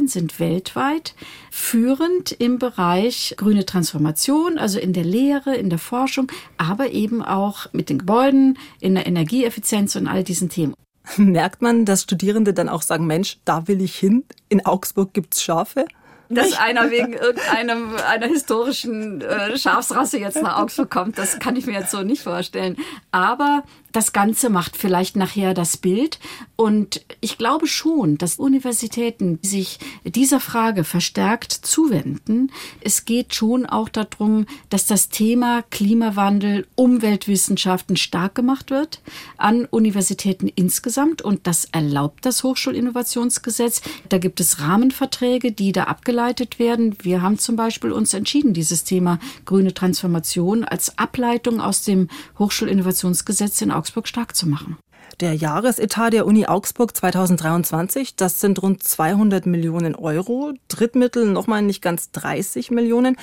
sind 0.07 0.39
weltweit 0.39 1.15
führend 1.51 2.31
im 2.31 2.59
Bereich 2.59 3.35
grüne 3.37 3.65
Transformation, 3.65 4.57
also 4.57 4.79
in 4.79 4.93
der 4.93 5.03
Lehre, 5.03 5.55
in 5.55 5.69
der 5.69 5.79
Forschung, 5.79 6.31
aber 6.57 6.91
eben 6.91 7.23
auch 7.23 7.67
mit 7.73 7.89
den 7.89 7.99
Gebäuden, 7.99 8.57
in 8.79 8.95
der 8.95 9.07
Energieeffizienz 9.07 9.95
und 9.95 10.07
all 10.07 10.23
diesen 10.23 10.49
Themen. 10.49 10.73
Merkt 11.17 11.61
man, 11.61 11.85
dass 11.85 12.03
Studierende 12.03 12.53
dann 12.53 12.69
auch 12.69 12.81
sagen, 12.81 13.07
Mensch, 13.07 13.37
da 13.45 13.67
will 13.67 13.81
ich 13.81 13.95
hin. 13.95 14.23
In 14.49 14.65
Augsburg 14.65 15.13
gibt's 15.13 15.41
Schafe? 15.41 15.85
dass 16.29 16.57
einer 16.57 16.91
wegen 16.91 17.13
irgendeinem 17.13 17.95
einer 17.95 18.27
historischen 18.27 19.21
äh, 19.21 19.57
Schafsrasse 19.57 20.17
jetzt 20.17 20.41
nach 20.41 20.59
Augsburg 20.59 20.89
kommt, 20.89 21.17
das 21.17 21.39
kann 21.39 21.55
ich 21.55 21.65
mir 21.65 21.73
jetzt 21.73 21.91
so 21.91 22.01
nicht 22.01 22.23
vorstellen. 22.23 22.77
Aber 23.11 23.63
das 23.95 24.11
Ganze 24.11 24.49
macht 24.49 24.75
vielleicht 24.75 25.15
nachher 25.15 25.53
das 25.53 25.77
Bild. 25.77 26.19
Und 26.57 27.05
ich 27.21 27.37
glaube 27.37 27.65
schon, 27.65 28.17
dass 28.17 28.37
Universitäten 28.37 29.39
sich 29.41 29.79
dieser 30.03 30.41
Frage 30.41 30.83
verstärkt 30.83 31.53
zuwenden. 31.53 32.51
Es 32.81 33.05
geht 33.05 33.35
schon 33.35 33.65
auch 33.65 33.87
darum, 33.87 34.47
dass 34.69 34.85
das 34.85 35.07
Thema 35.07 35.61
Klimawandel, 35.69 36.67
Umweltwissenschaften 36.75 37.95
stark 37.95 38.35
gemacht 38.35 38.69
wird 38.69 39.01
an 39.37 39.63
Universitäten 39.65 40.49
insgesamt. 40.49 41.21
Und 41.21 41.47
das 41.47 41.65
erlaubt 41.71 42.25
das 42.25 42.43
Hochschulinnovationsgesetz. 42.43 43.81
Da 44.09 44.17
gibt 44.17 44.41
es 44.41 44.59
Rahmenverträge, 44.59 45.53
die 45.53 45.71
da 45.71 45.85
abgeleitet 45.85 46.59
werden. 46.59 46.97
Wir 47.01 47.21
haben 47.21 47.39
zum 47.39 47.55
Beispiel 47.55 47.93
uns 47.93 48.13
entschieden, 48.13 48.53
dieses 48.53 48.83
Thema 48.83 49.19
grüne 49.45 49.73
Transformation 49.73 50.65
als 50.65 50.97
Ableitung 50.97 51.61
aus 51.61 51.83
dem 51.83 52.09
Hochschulinnovationsgesetz 52.39 53.61
in 53.61 53.71
Augsburg 53.85 54.07
stark 54.07 54.35
zu 54.35 54.49
machen. 54.49 54.77
Der 55.19 55.35
Jahresetat 55.35 56.11
der 56.11 56.25
Uni 56.25 56.47
Augsburg 56.47 56.97
2023, 56.97 58.15
das 58.15 58.41
sind 58.41 58.63
rund 58.63 58.81
200 58.81 59.45
Millionen 59.45 59.93
Euro. 59.93 60.53
Drittmittel 60.69 61.27
nochmal 61.27 61.61
nicht 61.61 61.83
ganz 61.83 62.09
30 62.09 62.71
Millionen. 62.71 63.15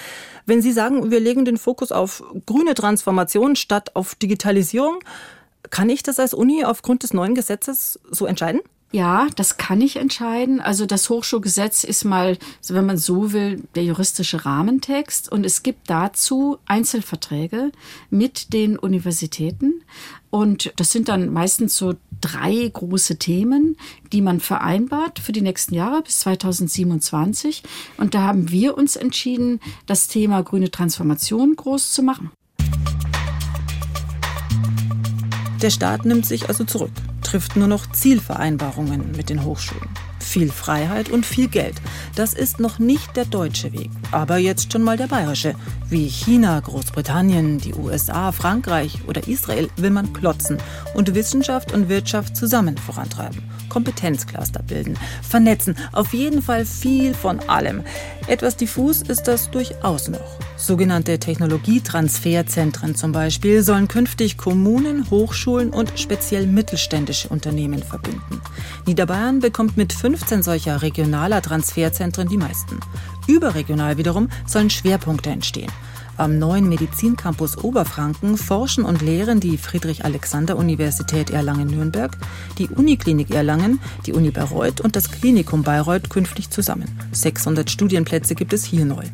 Wenn 0.47 0.63
Sie 0.63 0.71
sagen, 0.71 1.11
wir 1.11 1.19
legen 1.19 1.45
den 1.45 1.57
Fokus 1.59 1.91
auf 1.91 2.23
grüne 2.47 2.75
Transformation 2.75 3.57
statt 3.57 3.97
auf 3.97 4.15
Digitalisierung, 4.15 5.01
kann 5.71 5.91
ich 5.91 6.05
das 6.05 6.21
als 6.21 6.33
Uni 6.33 6.65
aufgrund 6.65 7.03
des 7.03 7.13
neuen 7.13 7.35
Gesetzes 7.35 7.99
so 8.09 8.27
entscheiden? 8.27 8.61
Ja, 8.93 9.29
das 9.37 9.57
kann 9.57 9.81
ich 9.81 9.97
entscheiden. 9.97 10.61
Also 10.61 10.85
das 10.85 11.09
Hochschulgesetz 11.09 11.83
ist 11.83 12.05
mal, 12.05 12.37
wenn 12.69 12.85
man 12.85 12.99
so 12.99 13.33
will, 13.33 13.63
der 13.75 13.85
juristische 13.85 14.45
Rahmentext 14.45 15.33
und 15.33 15.47
es 15.47 15.63
gibt 15.63 15.89
dazu 15.89 16.59
Einzelverträge 16.67 17.73
mit 18.11 18.53
den 18.53 18.79
Universitäten 18.79 19.83
und 20.29 20.75
das 20.77 20.93
sind 20.93 21.09
dann 21.09 21.33
meistens 21.33 21.75
so 21.75 21.95
drei 22.21 22.71
große 22.71 23.19
Themen, 23.19 23.79
die 24.13 24.21
man 24.21 24.41
vereinbart 24.41 25.19
für 25.19 25.33
die 25.33 25.41
nächsten 25.41 25.75
Jahre 25.75 26.03
bis 26.03 26.21
2027 26.21 27.63
und 27.97 28.15
da 28.15 28.25
haben 28.25 28.51
wir 28.51 28.77
uns 28.77 28.97
entschieden, 28.97 29.61
das 29.87 30.09
Thema 30.09 30.43
grüne 30.43 30.71
Transformation 30.71 31.57
groß 31.57 31.93
zu 31.93 32.03
machen. 32.03 32.31
Der 35.63 35.71
Staat 35.71 36.05
nimmt 36.05 36.27
sich 36.27 36.49
also 36.49 36.65
zurück, 36.65 36.91
trifft 37.33 37.57
nur 37.57 37.67
noch 37.67 37.91
Zielvereinbarungen 37.91 39.13
mit 39.17 39.31
den 39.31 39.43
Hochschulen. 39.43 39.89
Viel 40.21 40.53
Freiheit 40.53 41.09
und 41.09 41.25
viel 41.25 41.49
Geld. 41.49 41.77
Das 42.15 42.35
ist 42.35 42.61
noch 42.61 42.79
nicht 42.79 43.17
der 43.17 43.25
deutsche 43.25 43.73
Weg, 43.73 43.89
aber 44.13 44.39
jetzt 44.39 44.73
schon 44.73 44.83
mal 44.83 44.97
der 44.97 45.07
bayerische. 45.07 45.55
Wie 45.89 46.09
China, 46.09 46.61
Großbritannien, 46.61 47.59
die 47.59 47.75
USA, 47.75 48.33
Frankreich 48.33 49.01
oder 49.07 49.27
Israel 49.27 49.69
will 49.77 49.91
man 49.91 50.13
klotzen 50.13 50.59
und 50.95 51.15
Wissenschaft 51.15 51.73
und 51.73 51.89
Wirtschaft 51.89 52.37
zusammen 52.37 52.77
vorantreiben. 52.79 53.43
Kompetenzcluster 53.69 54.63
bilden, 54.63 54.99
vernetzen, 55.23 55.77
auf 55.93 56.13
jeden 56.13 56.43
Fall 56.43 56.67
viel 56.67 57.15
von 57.15 57.41
allem. 57.49 57.83
Etwas 58.27 58.57
diffus 58.57 59.01
ist 59.01 59.23
das 59.23 59.51
durchaus 59.51 60.09
noch. 60.09 60.39
Sogenannte 60.57 61.19
Technologietransferzentren 61.19 62.95
zum 62.95 63.13
Beispiel 63.13 63.63
sollen 63.63 63.89
künftig 63.89 64.37
Kommunen, 64.37 65.11
Hochschulen 65.11 65.71
und 65.71 65.99
speziell 65.99 66.47
mittelständische 66.47 67.29
Unternehmen 67.29 67.83
verbinden. 67.83 68.41
Niederbayern 68.87 69.41
bekommt 69.41 69.77
mit 69.77 69.93
15 69.93 70.43
solcher 70.43 70.83
regionaler 70.83 71.43
Transferzentren 71.43 72.29
die 72.29 72.37
meisten. 72.37 72.79
Überregional 73.27 73.97
wiederum 73.99 74.29
sollen 74.47 74.71
Schwerpunkte 74.71 75.31
entstehen. 75.31 75.71
Am 76.19 76.39
neuen 76.39 76.69
Medizincampus 76.69 77.57
Oberfranken 77.65 78.37
forschen 78.37 78.85
und 78.85 79.01
lehren 79.01 79.41
die 79.41 79.57
Friedrich-Alexander-Universität 79.57 81.31
Erlangen-Nürnberg, 81.31 82.17
die 82.59 82.69
Uniklinik 82.69 83.31
Erlangen, 83.31 83.81
die 84.05 84.13
Uni 84.13 84.31
Bayreuth 84.31 84.83
und 84.83 84.95
das 84.95 85.11
Klinikum 85.11 85.63
Bayreuth 85.63 86.11
künftig 86.11 86.51
zusammen. 86.51 86.85
600 87.13 87.71
Studienplätze 87.71 88.35
gibt 88.35 88.53
es 88.53 88.65
hier 88.65 88.85
neu. 88.85 89.05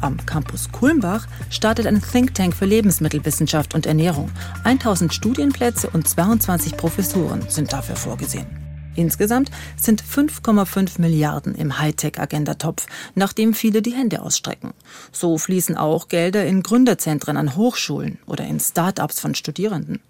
Am 0.00 0.16
Campus 0.26 0.70
Kulmbach 0.72 1.28
startet 1.48 1.86
ein 1.86 2.02
Think 2.02 2.34
Tank 2.34 2.54
für 2.54 2.66
Lebensmittelwissenschaft 2.66 3.74
und 3.74 3.86
Ernährung. 3.86 4.30
1000 4.64 5.14
Studienplätze 5.14 5.88
und 5.90 6.08
22 6.08 6.76
Professuren 6.76 7.44
sind 7.48 7.72
dafür 7.72 7.96
vorgesehen. 7.96 8.67
Insgesamt 8.98 9.52
sind 9.80 10.02
5,5 10.02 11.00
Milliarden 11.00 11.54
im 11.54 11.78
Hightech-Agenda-Topf, 11.78 12.86
nachdem 13.14 13.54
viele 13.54 13.80
die 13.80 13.92
Hände 13.92 14.20
ausstrecken. 14.20 14.72
So 15.12 15.38
fließen 15.38 15.76
auch 15.76 16.08
Gelder 16.08 16.44
in 16.44 16.64
Gründerzentren 16.64 17.36
an 17.36 17.54
Hochschulen 17.54 18.18
oder 18.26 18.44
in 18.44 18.58
Start-ups 18.58 19.20
von 19.20 19.36
Studierenden. 19.36 20.00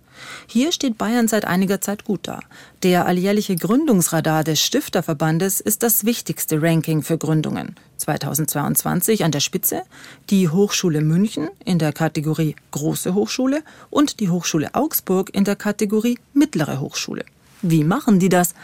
Hier 0.47 0.73
steht 0.73 0.97
Bayern 0.97 1.29
seit 1.29 1.45
einiger 1.45 1.83
Zeit 1.83 2.05
gut 2.05 2.21
da. 2.23 2.41
Der 2.83 3.05
alljährliche 3.05 3.57
Gründungsradar 3.57 4.43
des 4.43 4.63
Stifterverbandes 4.63 5.61
ist 5.61 5.83
das 5.83 6.07
wichtigste 6.07 6.63
Ranking 6.63 7.03
für 7.03 7.19
Gründungen. 7.19 7.77
2022 7.99 9.23
an 9.23 9.33
der 9.33 9.41
Spitze 9.41 9.83
die 10.31 10.49
Hochschule 10.49 11.03
München 11.03 11.51
in 11.63 11.79
der 11.79 11.93
Kategorie 11.93 12.57
Große 12.71 13.13
Hochschule 13.13 13.63
und 13.91 14.19
die 14.21 14.31
Hochschule 14.31 14.75
Augsburg 14.75 15.29
in 15.35 15.45
der 15.45 15.57
Kategorie 15.57 16.19
Mittlere 16.33 16.81
Hochschule. 16.81 17.27
Wie 17.61 17.83
machen 17.85 18.21
die 18.21 18.29
das? 18.29 18.55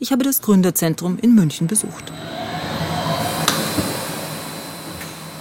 Ich 0.00 0.12
habe 0.12 0.22
das 0.22 0.42
Gründerzentrum 0.42 1.18
in 1.20 1.34
München 1.34 1.66
besucht. 1.66 2.12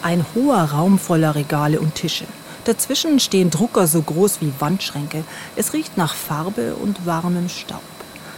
Ein 0.02 0.26
hoher 0.34 0.64
Raum 0.64 0.98
voller 0.98 1.36
Regale 1.36 1.80
und 1.80 1.94
Tische. 1.94 2.26
Dazwischen 2.66 3.20
stehen 3.20 3.52
Drucker 3.52 3.86
so 3.86 4.02
groß 4.02 4.42
wie 4.42 4.52
Wandschränke. 4.58 5.24
Es 5.56 5.74
riecht 5.74 5.96
nach 5.96 6.16
Farbe 6.16 6.74
und 6.74 7.06
warmem 7.06 7.50
Staub. 7.50 7.84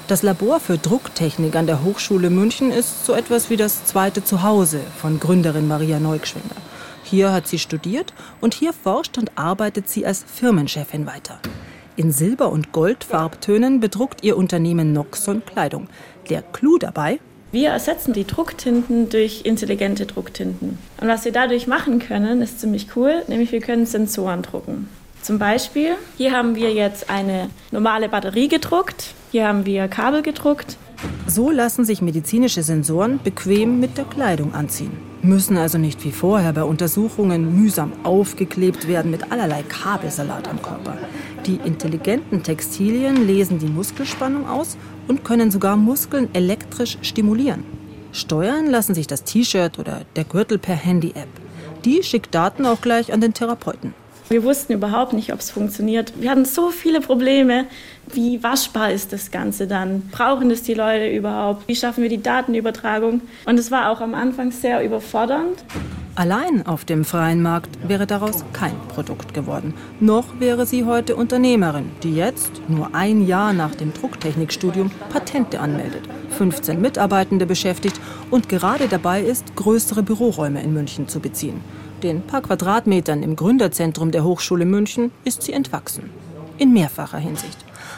Das 0.07 0.21
Labor 0.21 0.59
für 0.59 0.77
Drucktechnik 0.77 1.55
an 1.55 1.67
der 1.67 1.85
Hochschule 1.85 2.29
München 2.29 2.71
ist 2.71 3.05
so 3.05 3.13
etwas 3.13 3.49
wie 3.49 3.57
das 3.57 3.85
zweite 3.85 4.21
Zuhause 4.21 4.81
von 4.97 5.21
Gründerin 5.21 5.69
Maria 5.69 6.01
Neugschwinder. 6.01 6.55
Hier 7.05 7.31
hat 7.31 7.47
sie 7.47 7.59
studiert 7.59 8.13
und 8.41 8.53
hier 8.53 8.73
forscht 8.73 9.17
und 9.17 9.37
arbeitet 9.37 9.87
sie 9.87 10.05
als 10.05 10.25
Firmenchefin 10.27 11.05
weiter. 11.05 11.39
In 11.99 12.13
Silber- 12.13 12.49
und 12.49 12.71
Goldfarbtönen 12.71 13.81
bedruckt 13.81 14.23
ihr 14.23 14.37
Unternehmen 14.37 14.93
Noxon 14.93 15.43
Kleidung. 15.45 15.89
Der 16.29 16.41
Clou 16.41 16.77
dabei? 16.77 17.19
Wir 17.51 17.71
ersetzen 17.71 18.13
die 18.13 18.25
Drucktinten 18.25 19.09
durch 19.09 19.41
intelligente 19.43 20.05
Drucktinten. 20.05 20.77
Und 21.01 21.07
was 21.09 21.25
wir 21.25 21.33
dadurch 21.33 21.67
machen 21.67 21.99
können, 21.99 22.41
ist 22.41 22.61
ziemlich 22.61 22.95
cool, 22.95 23.23
nämlich 23.27 23.51
wir 23.51 23.59
können 23.59 23.85
Sensoren 23.85 24.43
drucken. 24.43 24.87
Zum 25.21 25.39
Beispiel, 25.39 25.95
hier 26.15 26.31
haben 26.31 26.55
wir 26.55 26.71
jetzt 26.71 27.09
eine 27.09 27.49
normale 27.71 28.07
Batterie 28.07 28.47
gedruckt, 28.47 29.13
hier 29.31 29.45
haben 29.49 29.65
wir 29.65 29.89
Kabel 29.89 30.21
gedruckt. 30.21 30.77
So 31.27 31.51
lassen 31.51 31.83
sich 31.83 32.01
medizinische 32.01 32.63
Sensoren 32.63 33.19
bequem 33.21 33.81
mit 33.81 33.97
der 33.97 34.05
Kleidung 34.05 34.53
anziehen. 34.53 34.91
Müssen 35.21 35.57
also 35.57 35.77
nicht 35.77 36.05
wie 36.05 36.13
vorher 36.13 36.53
bei 36.53 36.63
Untersuchungen 36.63 37.61
mühsam 37.61 37.91
aufgeklebt 38.03 38.87
werden 38.87 39.11
mit 39.11 39.33
allerlei 39.33 39.63
Kabelsalat 39.63 40.47
am 40.47 40.61
Körper. 40.61 40.97
Die 41.49 41.59
intelligenten 41.65 42.43
Textilien 42.43 43.25
lesen 43.25 43.57
die 43.57 43.65
Muskelspannung 43.65 44.47
aus 44.47 44.77
und 45.07 45.23
können 45.23 45.49
sogar 45.49 45.77
Muskeln 45.77 46.29
elektrisch 46.35 46.99
stimulieren. 47.01 47.63
Steuern 48.11 48.67
lassen 48.67 48.93
sich 48.93 49.07
das 49.07 49.23
T-Shirt 49.23 49.79
oder 49.79 50.01
der 50.15 50.25
Gürtel 50.25 50.59
per 50.59 50.75
Handy-App. 50.75 51.27
Die 51.85 52.03
schickt 52.03 52.35
Daten 52.35 52.67
auch 52.67 52.81
gleich 52.81 53.11
an 53.11 53.19
den 53.19 53.33
Therapeuten. 53.33 53.95
Wir 54.29 54.43
wussten 54.43 54.73
überhaupt 54.73 55.13
nicht, 55.13 55.33
ob 55.33 55.39
es 55.39 55.49
funktioniert. 55.49 56.13
Wir 56.21 56.29
hatten 56.29 56.45
so 56.45 56.69
viele 56.69 57.01
Probleme. 57.01 57.65
Wie 58.13 58.43
waschbar 58.43 58.91
ist 58.91 59.11
das 59.11 59.31
Ganze 59.31 59.65
dann? 59.65 60.03
Brauchen 60.11 60.51
es 60.51 60.61
die 60.61 60.75
Leute 60.75 61.09
überhaupt? 61.09 61.67
Wie 61.67 61.75
schaffen 61.75 62.03
wir 62.03 62.09
die 62.09 62.21
Datenübertragung? 62.21 63.21
Und 63.45 63.59
es 63.59 63.71
war 63.71 63.89
auch 63.89 64.01
am 64.01 64.13
Anfang 64.13 64.51
sehr 64.51 64.85
überfordernd. 64.85 65.65
Allein 66.13 66.67
auf 66.67 66.85
dem 66.85 67.05
freien 67.05 67.41
Markt 67.41 67.69
wäre 67.87 68.05
daraus 68.05 68.45
kein 68.53 68.77
Produkt 68.89 69.33
geworden. 69.33 69.73
Noch 69.99 70.39
wäre 70.39 70.67
sie 70.67 70.85
heute 70.85 71.15
Unternehmerin, 71.15 71.89
die 72.03 72.15
jetzt, 72.15 72.51
nur 72.67 72.93
ein 72.93 73.25
Jahr 73.25 73.53
nach 73.53 73.73
dem 73.73 73.93
Drucktechnikstudium, 73.93 74.91
Patente 75.09 75.59
anmeldet, 75.59 76.03
15 76.37 76.79
Mitarbeitende 76.79 77.47
beschäftigt 77.47 77.99
und 78.29 78.47
gerade 78.47 78.87
dabei 78.89 79.21
ist, 79.21 79.55
größere 79.55 80.03
Büroräume 80.03 80.61
in 80.61 80.73
München 80.73 81.07
zu 81.07 81.19
beziehen. 81.19 81.61
Den 82.03 82.21
paar 82.21 82.41
Quadratmetern 82.41 83.23
im 83.23 83.35
Gründerzentrum 83.35 84.11
der 84.11 84.23
Hochschule 84.23 84.63
München 84.65 85.11
ist 85.25 85.43
sie 85.43 85.51
entwachsen. 85.51 86.09
In 86.57 86.71
mehrfacher 86.71 87.17
Hinsicht. 87.17 87.57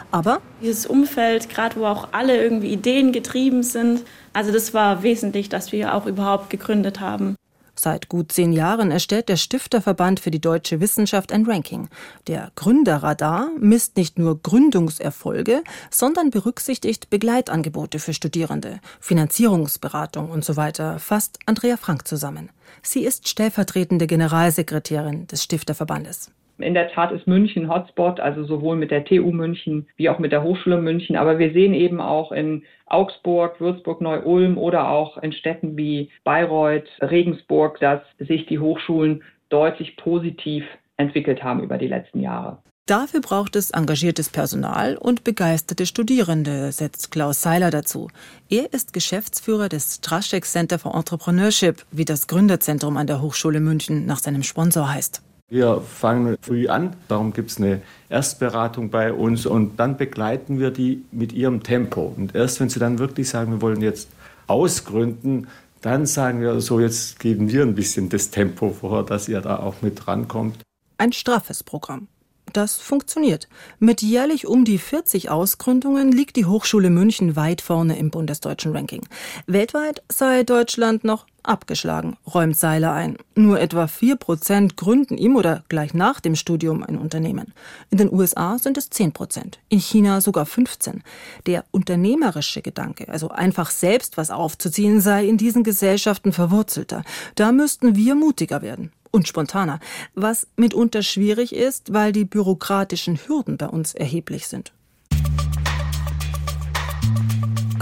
Aber 0.10 0.42
dieses 0.62 0.86
Umfeld, 0.88 1.50
gerade 1.50 1.80
wo 1.80 1.86
auch 1.86 2.10
alle 2.12 2.42
irgendwie 2.42 2.72
Ideen 2.72 3.12
getrieben 3.12 3.62
sind, 3.64 4.02
also 4.34 4.52
das 4.52 4.74
war 4.74 5.04
wesentlich, 5.04 5.50
dass 5.50 5.72
wir 5.72 5.94
auch 5.94 6.08
überhaupt 6.08 6.50
gegründet 6.50 7.00
haben. 7.00 7.36
Seit 7.84 8.10
gut 8.10 8.32
zehn 8.32 8.54
Jahren 8.54 8.92
erstellt 8.92 9.28
der 9.28 9.38
Stifterverband 9.38 10.20
für 10.20 10.30
die 10.30 10.40
deutsche 10.40 10.82
Wissenschaft 10.82 11.32
ein 11.32 11.48
Ranking. 11.48 11.90
Der 12.28 12.52
Gründerradar 12.54 13.50
misst 13.58 13.98
nicht 13.98 14.20
nur 14.20 14.40
Gründungserfolge, 14.40 15.64
sondern 15.90 16.30
berücksichtigt 16.30 17.10
Begleitangebote 17.10 17.98
für 17.98 18.14
Studierende, 18.14 18.82
Finanzierungsberatung 19.00 20.30
und 20.30 20.46
so 20.46 20.58
weiter, 20.58 21.00
fasst 21.00 21.40
Andrea 21.48 21.76
Frank 21.76 22.08
zusammen. 22.08 22.52
Sie 22.84 23.04
ist 23.04 23.28
stellvertretende 23.28 24.06
Generalsekretärin 24.06 25.26
des 25.26 25.42
Stifterverbandes. 25.42 26.30
In 26.62 26.74
der 26.74 26.92
Tat 26.92 27.12
ist 27.12 27.28
München 27.28 27.70
Hotspot, 27.70 28.20
also 28.20 28.44
sowohl 28.44 28.76
mit 28.76 28.92
der 28.92 29.06
TU 29.06 29.32
München 29.32 29.88
wie 29.96 30.10
auch 30.10 30.20
mit 30.20 30.32
der 30.32 30.44
Hochschule 30.44 30.78
München. 30.78 31.16
Aber 31.16 31.40
wir 31.40 31.52
sehen 31.54 31.74
eben 31.74 32.02
auch 32.02 32.32
in 32.32 32.64
Augsburg, 32.86 33.60
Würzburg, 33.60 34.02
Neu-Ulm 34.02 34.58
oder 34.58 34.90
auch 34.90 35.18
in 35.18 35.32
Städten 35.32 35.78
wie 35.78 36.10
Bayreuth, 36.24 36.90
Regensburg, 37.02 37.80
dass 37.80 38.02
sich 38.20 38.46
die 38.46 38.60
Hochschulen 38.60 39.24
deutlich 39.50 39.98
positiv 39.98 40.66
entwickelt 40.98 41.44
haben 41.44 41.62
über 41.62 41.78
die 41.78 41.88
letzten 41.88 42.22
Jahre. 42.22 42.60
Dafür 42.88 43.22
braucht 43.22 43.56
es 43.56 43.72
engagiertes 43.72 44.30
Personal 44.30 44.98
und 44.98 45.24
begeisterte 45.24 45.86
Studierende, 45.86 46.72
setzt 46.72 47.12
Klaus 47.12 47.42
Seiler 47.42 47.70
dazu. 47.70 48.10
Er 48.50 48.74
ist 48.74 48.92
Geschäftsführer 48.92 49.70
des 49.70 49.96
Straschek 49.98 50.46
Center 50.46 50.80
for 50.80 50.96
Entrepreneurship, 50.96 51.86
wie 51.92 52.06
das 52.06 52.28
Gründerzentrum 52.28 52.98
an 52.98 53.08
der 53.08 53.22
Hochschule 53.22 53.60
München 53.60 54.06
nach 54.06 54.20
seinem 54.20 54.44
Sponsor 54.44 54.92
heißt. 54.94 55.22
Wir 55.52 55.82
fangen 55.82 56.38
früh 56.42 56.70
an, 56.70 56.96
darum 57.10 57.34
gibt 57.34 57.52
es 57.52 57.58
eine 57.58 57.82
Erstberatung 58.08 58.90
bei 58.90 59.12
uns 59.12 59.46
und 59.46 59.78
dann 59.82 59.98
begleiten 59.98 60.60
wir 60.60 60.72
die 60.72 61.04
mit 61.12 61.34
ihrem 61.34 61.62
Tempo. 61.62 62.14
Und 62.16 62.34
erst 62.34 62.62
wenn 62.62 62.70
sie 62.70 62.80
dann 62.80 63.00
wirklich 63.00 63.28
sagen, 63.28 63.52
wir 63.52 63.62
wollen 63.62 63.82
jetzt 63.82 64.08
ausgründen, 64.48 65.50
dann 65.82 66.06
sagen 66.06 66.40
wir 66.40 66.62
so, 66.62 66.80
jetzt 66.80 67.20
geben 67.20 67.52
wir 67.52 67.64
ein 67.64 67.76
bisschen 67.76 68.08
das 68.08 68.30
Tempo 68.30 68.70
vor, 68.70 69.06
dass 69.06 69.28
ihr 69.28 69.42
da 69.42 69.58
auch 69.60 69.82
mit 69.82 70.08
rankommt. 70.08 70.56
Ein 70.98 71.12
straffes 71.12 71.64
Programm. 71.64 72.08
Das 72.54 72.78
funktioniert. 72.78 73.50
Mit 73.78 74.02
jährlich 74.02 74.48
um 74.48 74.64
die 74.64 74.78
40 74.78 75.30
Ausgründungen 75.32 76.14
liegt 76.14 76.38
die 76.38 76.46
Hochschule 76.46 76.90
München 76.90 77.36
weit 77.36 77.60
vorne 77.60 77.98
im 77.98 78.10
bundesdeutschen 78.10 78.74
Ranking. 78.74 79.06
Weltweit 79.48 80.02
sei 80.10 80.44
Deutschland 80.44 81.04
noch 81.04 81.26
abgeschlagen, 81.44 82.18
räumt 82.34 82.58
Seiler 82.58 82.94
ein. 82.94 83.18
Nur 83.36 83.60
etwa 83.60 83.88
4 83.88 84.16
Prozent 84.16 84.78
gründen 84.78 85.18
ihm 85.18 85.36
oder 85.36 85.64
gleich 85.70 85.94
nach 85.94 86.20
dem 86.20 86.36
Studium 86.36 86.84
ein 86.84 86.98
Unternehmen. 86.98 87.54
In 87.90 87.98
den 87.98 88.12
USA 88.12 88.58
sind 88.58 88.78
es 88.78 88.90
10 88.90 89.12
Prozent, 89.12 89.60
in 89.70 89.80
China 89.80 90.22
sogar 90.22 90.46
15. 90.46 91.04
Der 91.46 91.66
unternehmerische 91.72 92.62
Gedanke, 92.62 93.10
also 93.10 93.30
einfach 93.30 93.72
selbst 93.72 94.18
was 94.18 94.32
aufzuziehen, 94.32 95.02
sei 95.02 95.26
in 95.26 95.38
diesen 95.38 95.64
Gesellschaften 95.64 96.34
verwurzelter. 96.34 97.04
Da 97.36 97.52
müssten 97.52 97.96
wir 97.96 98.16
mutiger 98.16 98.62
werden 98.62 98.92
und 99.12 99.28
spontaner, 99.28 99.80
was 100.16 100.48
mitunter 100.56 101.04
schwierig 101.04 101.54
ist, 101.54 101.94
weil 101.94 102.12
die 102.12 102.26
bürokratischen 102.26 103.18
Hürden 103.18 103.58
bei 103.58 103.68
uns 103.68 103.94
erheblich 103.94 104.48
sind. 104.48 104.74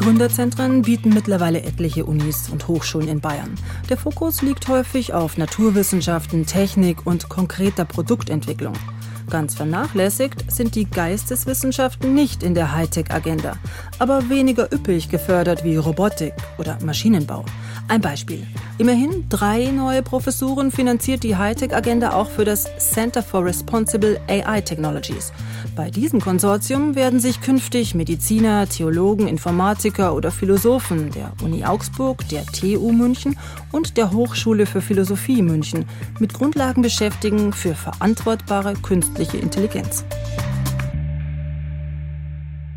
Gründerzentren 0.10 0.82
bieten 0.82 1.10
mittlerweile 1.10 1.62
etliche 1.62 2.04
Unis 2.04 2.50
und 2.50 2.68
Hochschulen 2.68 3.08
in 3.08 3.22
Bayern. 3.22 3.54
Der 3.92 3.98
Fokus 3.98 4.42
liegt 4.42 4.68
häufig 4.68 5.14
auf 5.14 5.38
Naturwissenschaften, 5.38 6.48
Technik 6.48 7.06
und 7.06 7.30
konkreter 7.30 7.86
Produktentwicklung. 7.86 8.74
Ganz 9.30 9.54
vernachlässigt 9.54 10.52
sind 10.52 10.74
die 10.74 10.86
Geisteswissenschaften 10.86 12.16
nicht 12.16 12.42
in 12.42 12.56
der 12.56 12.76
Hightech-Agenda, 12.76 13.54
aber 14.00 14.28
weniger 14.30 14.74
üppig 14.74 15.10
gefördert 15.10 15.64
wie 15.64 15.76
Robotik 15.76 16.34
oder 16.58 16.80
Maschinenbau. 16.84 17.46
Ein 17.88 18.02
Beispiel. 18.02 18.46
Immerhin 18.78 19.28
drei 19.30 19.66
neue 19.66 20.02
Professuren 20.02 20.72
finanziert 20.72 21.24
die 21.24 21.36
Hightech-Agenda 21.36 22.14
auch 22.14 22.30
für 22.30 22.46
das 22.46 22.68
Center 22.78 23.22
for 23.22 23.46
Responsible 23.46 24.20
AI 24.28 24.62
Technologies. 24.62 25.32
Bei 25.76 25.90
diesem 25.90 26.22
Konsortium 26.22 26.96
werden 26.96 27.20
sich 27.20 27.42
künftig 27.42 27.96
Mediziner, 27.96 28.68
Theologen, 28.68 29.28
Informatiker 29.28 30.16
oder 30.16 30.32
Philosophen 30.32 31.12
der 31.12 31.34
Uni 31.44 31.66
Augsburg, 31.66 32.28
der 32.30 32.46
TU 32.46 32.92
München 32.92 33.38
und 33.72 33.98
der 33.98 34.12
Hochschule 34.12 34.66
für 34.66 34.82
Philosophie 34.82 35.42
München 35.42 35.86
mit 36.20 36.34
Grundlagen 36.34 36.82
beschäftigen 36.82 37.54
für 37.54 37.76
verantwortbare 37.76 38.74
künstliche 38.74 39.19
Intelligenz. 39.20 40.06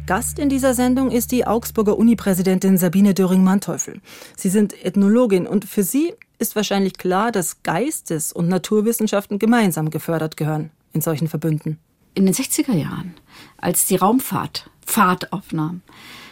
Gast 0.07 0.41
in 0.41 0.49
dieser 0.49 0.75
Sendung 0.75 1.11
ist 1.13 1.31
die 1.31 1.47
Augsburger 1.47 1.97
Uni-Präsidentin 1.97 2.77
Sabine 2.77 3.15
Döring-Manteuffel. 3.15 4.01
Sie 4.37 4.49
sind 4.49 4.85
Ethnologin 4.85 5.47
und 5.47 5.65
für 5.65 5.85
Sie 5.85 6.13
ist 6.39 6.57
wahrscheinlich 6.57 6.95
klar, 6.95 7.31
dass 7.31 7.63
Geistes- 7.63 8.33
und 8.33 8.49
Naturwissenschaften 8.49 9.39
gemeinsam 9.39 9.91
gefördert 9.91 10.37
gehören 10.37 10.71
in 10.93 11.01
solchen 11.01 11.29
Verbünden. 11.29 11.79
In 12.15 12.27
den 12.27 12.35
60er 12.35 12.75
Jahren, 12.75 13.15
als 13.59 13.87
die 13.87 13.97
Raumfahrt 13.97 14.69
Fahrt 14.85 15.33
aufnahm, 15.33 15.81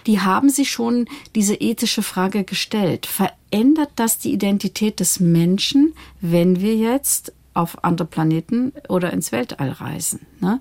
die 0.07 0.21
haben 0.21 0.51
sich 0.51 0.71
schon 0.71 1.07
diese 1.35 1.55
ethische 1.55 2.03
Frage 2.03 2.43
gestellt. 2.43 3.07
Verändert 3.07 3.91
das 3.97 4.19
die 4.19 4.33
Identität 4.33 4.99
des 4.99 5.21
Menschen, 5.21 5.95
wenn 6.21 6.61
wir 6.61 6.75
jetzt 6.75 7.33
auf 7.55 7.85
andere 7.85 8.07
Planeten 8.07 8.73
oder 8.89 9.13
ins 9.13 9.33
Weltall 9.33 9.71
reisen. 9.71 10.27
Ne? 10.41 10.61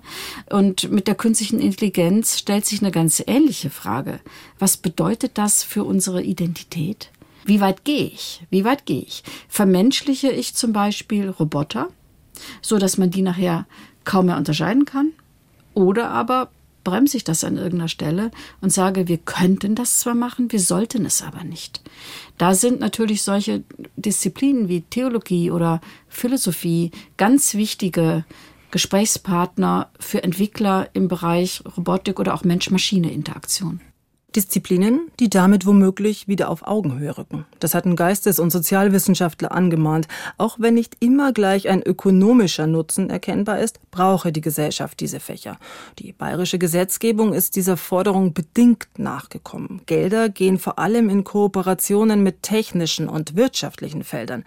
Und 0.50 0.90
mit 0.90 1.06
der 1.06 1.14
künstlichen 1.14 1.60
Intelligenz 1.60 2.38
stellt 2.38 2.66
sich 2.66 2.80
eine 2.80 2.90
ganz 2.90 3.22
ähnliche 3.26 3.70
Frage. 3.70 4.20
Was 4.58 4.76
bedeutet 4.76 5.38
das 5.38 5.62
für 5.62 5.84
unsere 5.84 6.22
Identität? 6.22 7.10
Wie 7.44 7.60
weit 7.60 7.84
gehe 7.84 8.04
ich? 8.06 8.44
Wie 8.50 8.64
weit 8.64 8.86
gehe 8.86 9.02
ich? 9.02 9.22
Vermenschliche 9.48 10.30
ich 10.30 10.54
zum 10.54 10.72
Beispiel 10.72 11.28
Roboter, 11.28 11.88
so 12.60 12.78
dass 12.78 12.98
man 12.98 13.10
die 13.10 13.22
nachher 13.22 13.66
kaum 14.04 14.26
mehr 14.26 14.36
unterscheiden 14.36 14.84
kann? 14.84 15.12
Oder 15.74 16.10
aber 16.10 16.50
bremse 16.84 17.16
ich 17.16 17.24
das 17.24 17.44
an 17.44 17.56
irgendeiner 17.56 17.88
Stelle 17.88 18.30
und 18.60 18.72
sage, 18.72 19.08
wir 19.08 19.18
könnten 19.18 19.74
das 19.74 20.00
zwar 20.00 20.14
machen, 20.14 20.52
wir 20.52 20.60
sollten 20.60 21.04
es 21.06 21.22
aber 21.22 21.44
nicht. 21.44 21.82
Da 22.38 22.54
sind 22.54 22.80
natürlich 22.80 23.22
solche 23.22 23.64
Disziplinen 23.96 24.68
wie 24.68 24.82
Theologie 24.82 25.50
oder 25.50 25.80
Philosophie 26.08 26.90
ganz 27.16 27.54
wichtige 27.54 28.24
Gesprächspartner 28.70 29.90
für 29.98 30.22
Entwickler 30.22 30.88
im 30.92 31.08
Bereich 31.08 31.62
Robotik 31.76 32.20
oder 32.20 32.34
auch 32.34 32.44
Mensch-Maschine-Interaktion. 32.44 33.80
Disziplinen, 34.36 35.10
die 35.18 35.28
damit 35.28 35.66
womöglich 35.66 36.28
wieder 36.28 36.48
auf 36.48 36.66
Augenhöhe 36.66 37.16
rücken. 37.16 37.46
Das 37.58 37.74
hatten 37.74 37.96
Geistes- 37.96 38.38
und 38.38 38.50
Sozialwissenschaftler 38.50 39.52
angemahnt. 39.52 40.08
Auch 40.38 40.56
wenn 40.58 40.74
nicht 40.74 40.96
immer 41.00 41.32
gleich 41.32 41.68
ein 41.68 41.82
ökonomischer 41.82 42.66
Nutzen 42.66 43.10
erkennbar 43.10 43.58
ist, 43.58 43.80
brauche 43.90 44.32
die 44.32 44.40
Gesellschaft 44.40 45.00
diese 45.00 45.20
Fächer. 45.20 45.58
Die 45.98 46.12
bayerische 46.12 46.58
Gesetzgebung 46.58 47.32
ist 47.32 47.56
dieser 47.56 47.76
Forderung 47.76 48.32
bedingt 48.32 48.88
nachgekommen. 48.96 49.82
Gelder 49.86 50.28
gehen 50.28 50.58
vor 50.58 50.78
allem 50.78 51.10
in 51.10 51.24
Kooperationen 51.24 52.22
mit 52.22 52.42
technischen 52.42 53.08
und 53.08 53.36
wirtschaftlichen 53.36 54.04
Feldern. 54.04 54.44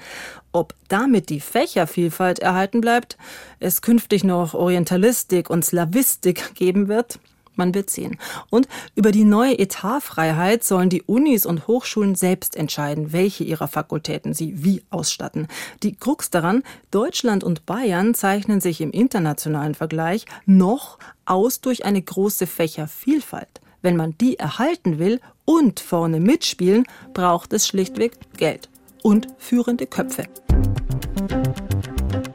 Ob 0.52 0.76
damit 0.88 1.30
die 1.30 1.39
Fächervielfalt 1.39 2.39
erhalten 2.39 2.80
bleibt, 2.80 3.17
es 3.60 3.82
künftig 3.82 4.24
noch 4.24 4.54
Orientalistik 4.54 5.50
und 5.50 5.65
Slavistik 5.65 6.54
geben 6.56 6.88
wird, 6.88 7.19
man 7.58 7.74
wird 7.74 7.89
sehen. 7.89 8.18
Und 8.50 8.68
über 8.96 9.12
die 9.12 9.24
neue 9.24 9.58
Etatfreiheit 9.60 10.63
sollen 10.63 10.89
die 10.89 11.04
Unis 11.04 11.46
und 11.46 11.68
Hochschulen 11.68 12.16
selbst 12.16 12.56
entscheiden, 12.56 13.13
welche 13.13 13.44
ihrer 13.44 13.68
Fakultäten 13.68 14.34
sie 14.34 14.63
wie 14.63 14.84
ausstatten. 14.89 15.48
Die 15.84 15.96
Krux 15.96 16.30
daran, 16.30 16.63
Deutschland 16.92 17.44
und 17.44 17.66
Bayern 17.66 18.13
zeichnen 18.13 18.62
sich 18.62 18.82
im 18.82 18.92
internationalen 18.92 19.76
Vergleich 19.76 20.26
noch 20.46 20.98
aus 21.26 21.62
durch 21.62 21.86
eine 21.86 22.02
große 22.02 22.48
Fächervielfalt. 22.48 23.62
Wenn 23.82 23.98
man 23.98 24.18
die 24.18 24.39
erhalten 24.39 24.98
will 24.98 25.20
und 25.46 25.80
vorne 25.80 26.20
mitspielen, 26.20 26.86
braucht 27.13 27.54
es 27.54 27.68
schlichtweg 27.68 28.13
Geld 28.38 28.70
und 29.04 29.28
führende 29.38 29.86
Köpfe. 29.86 30.26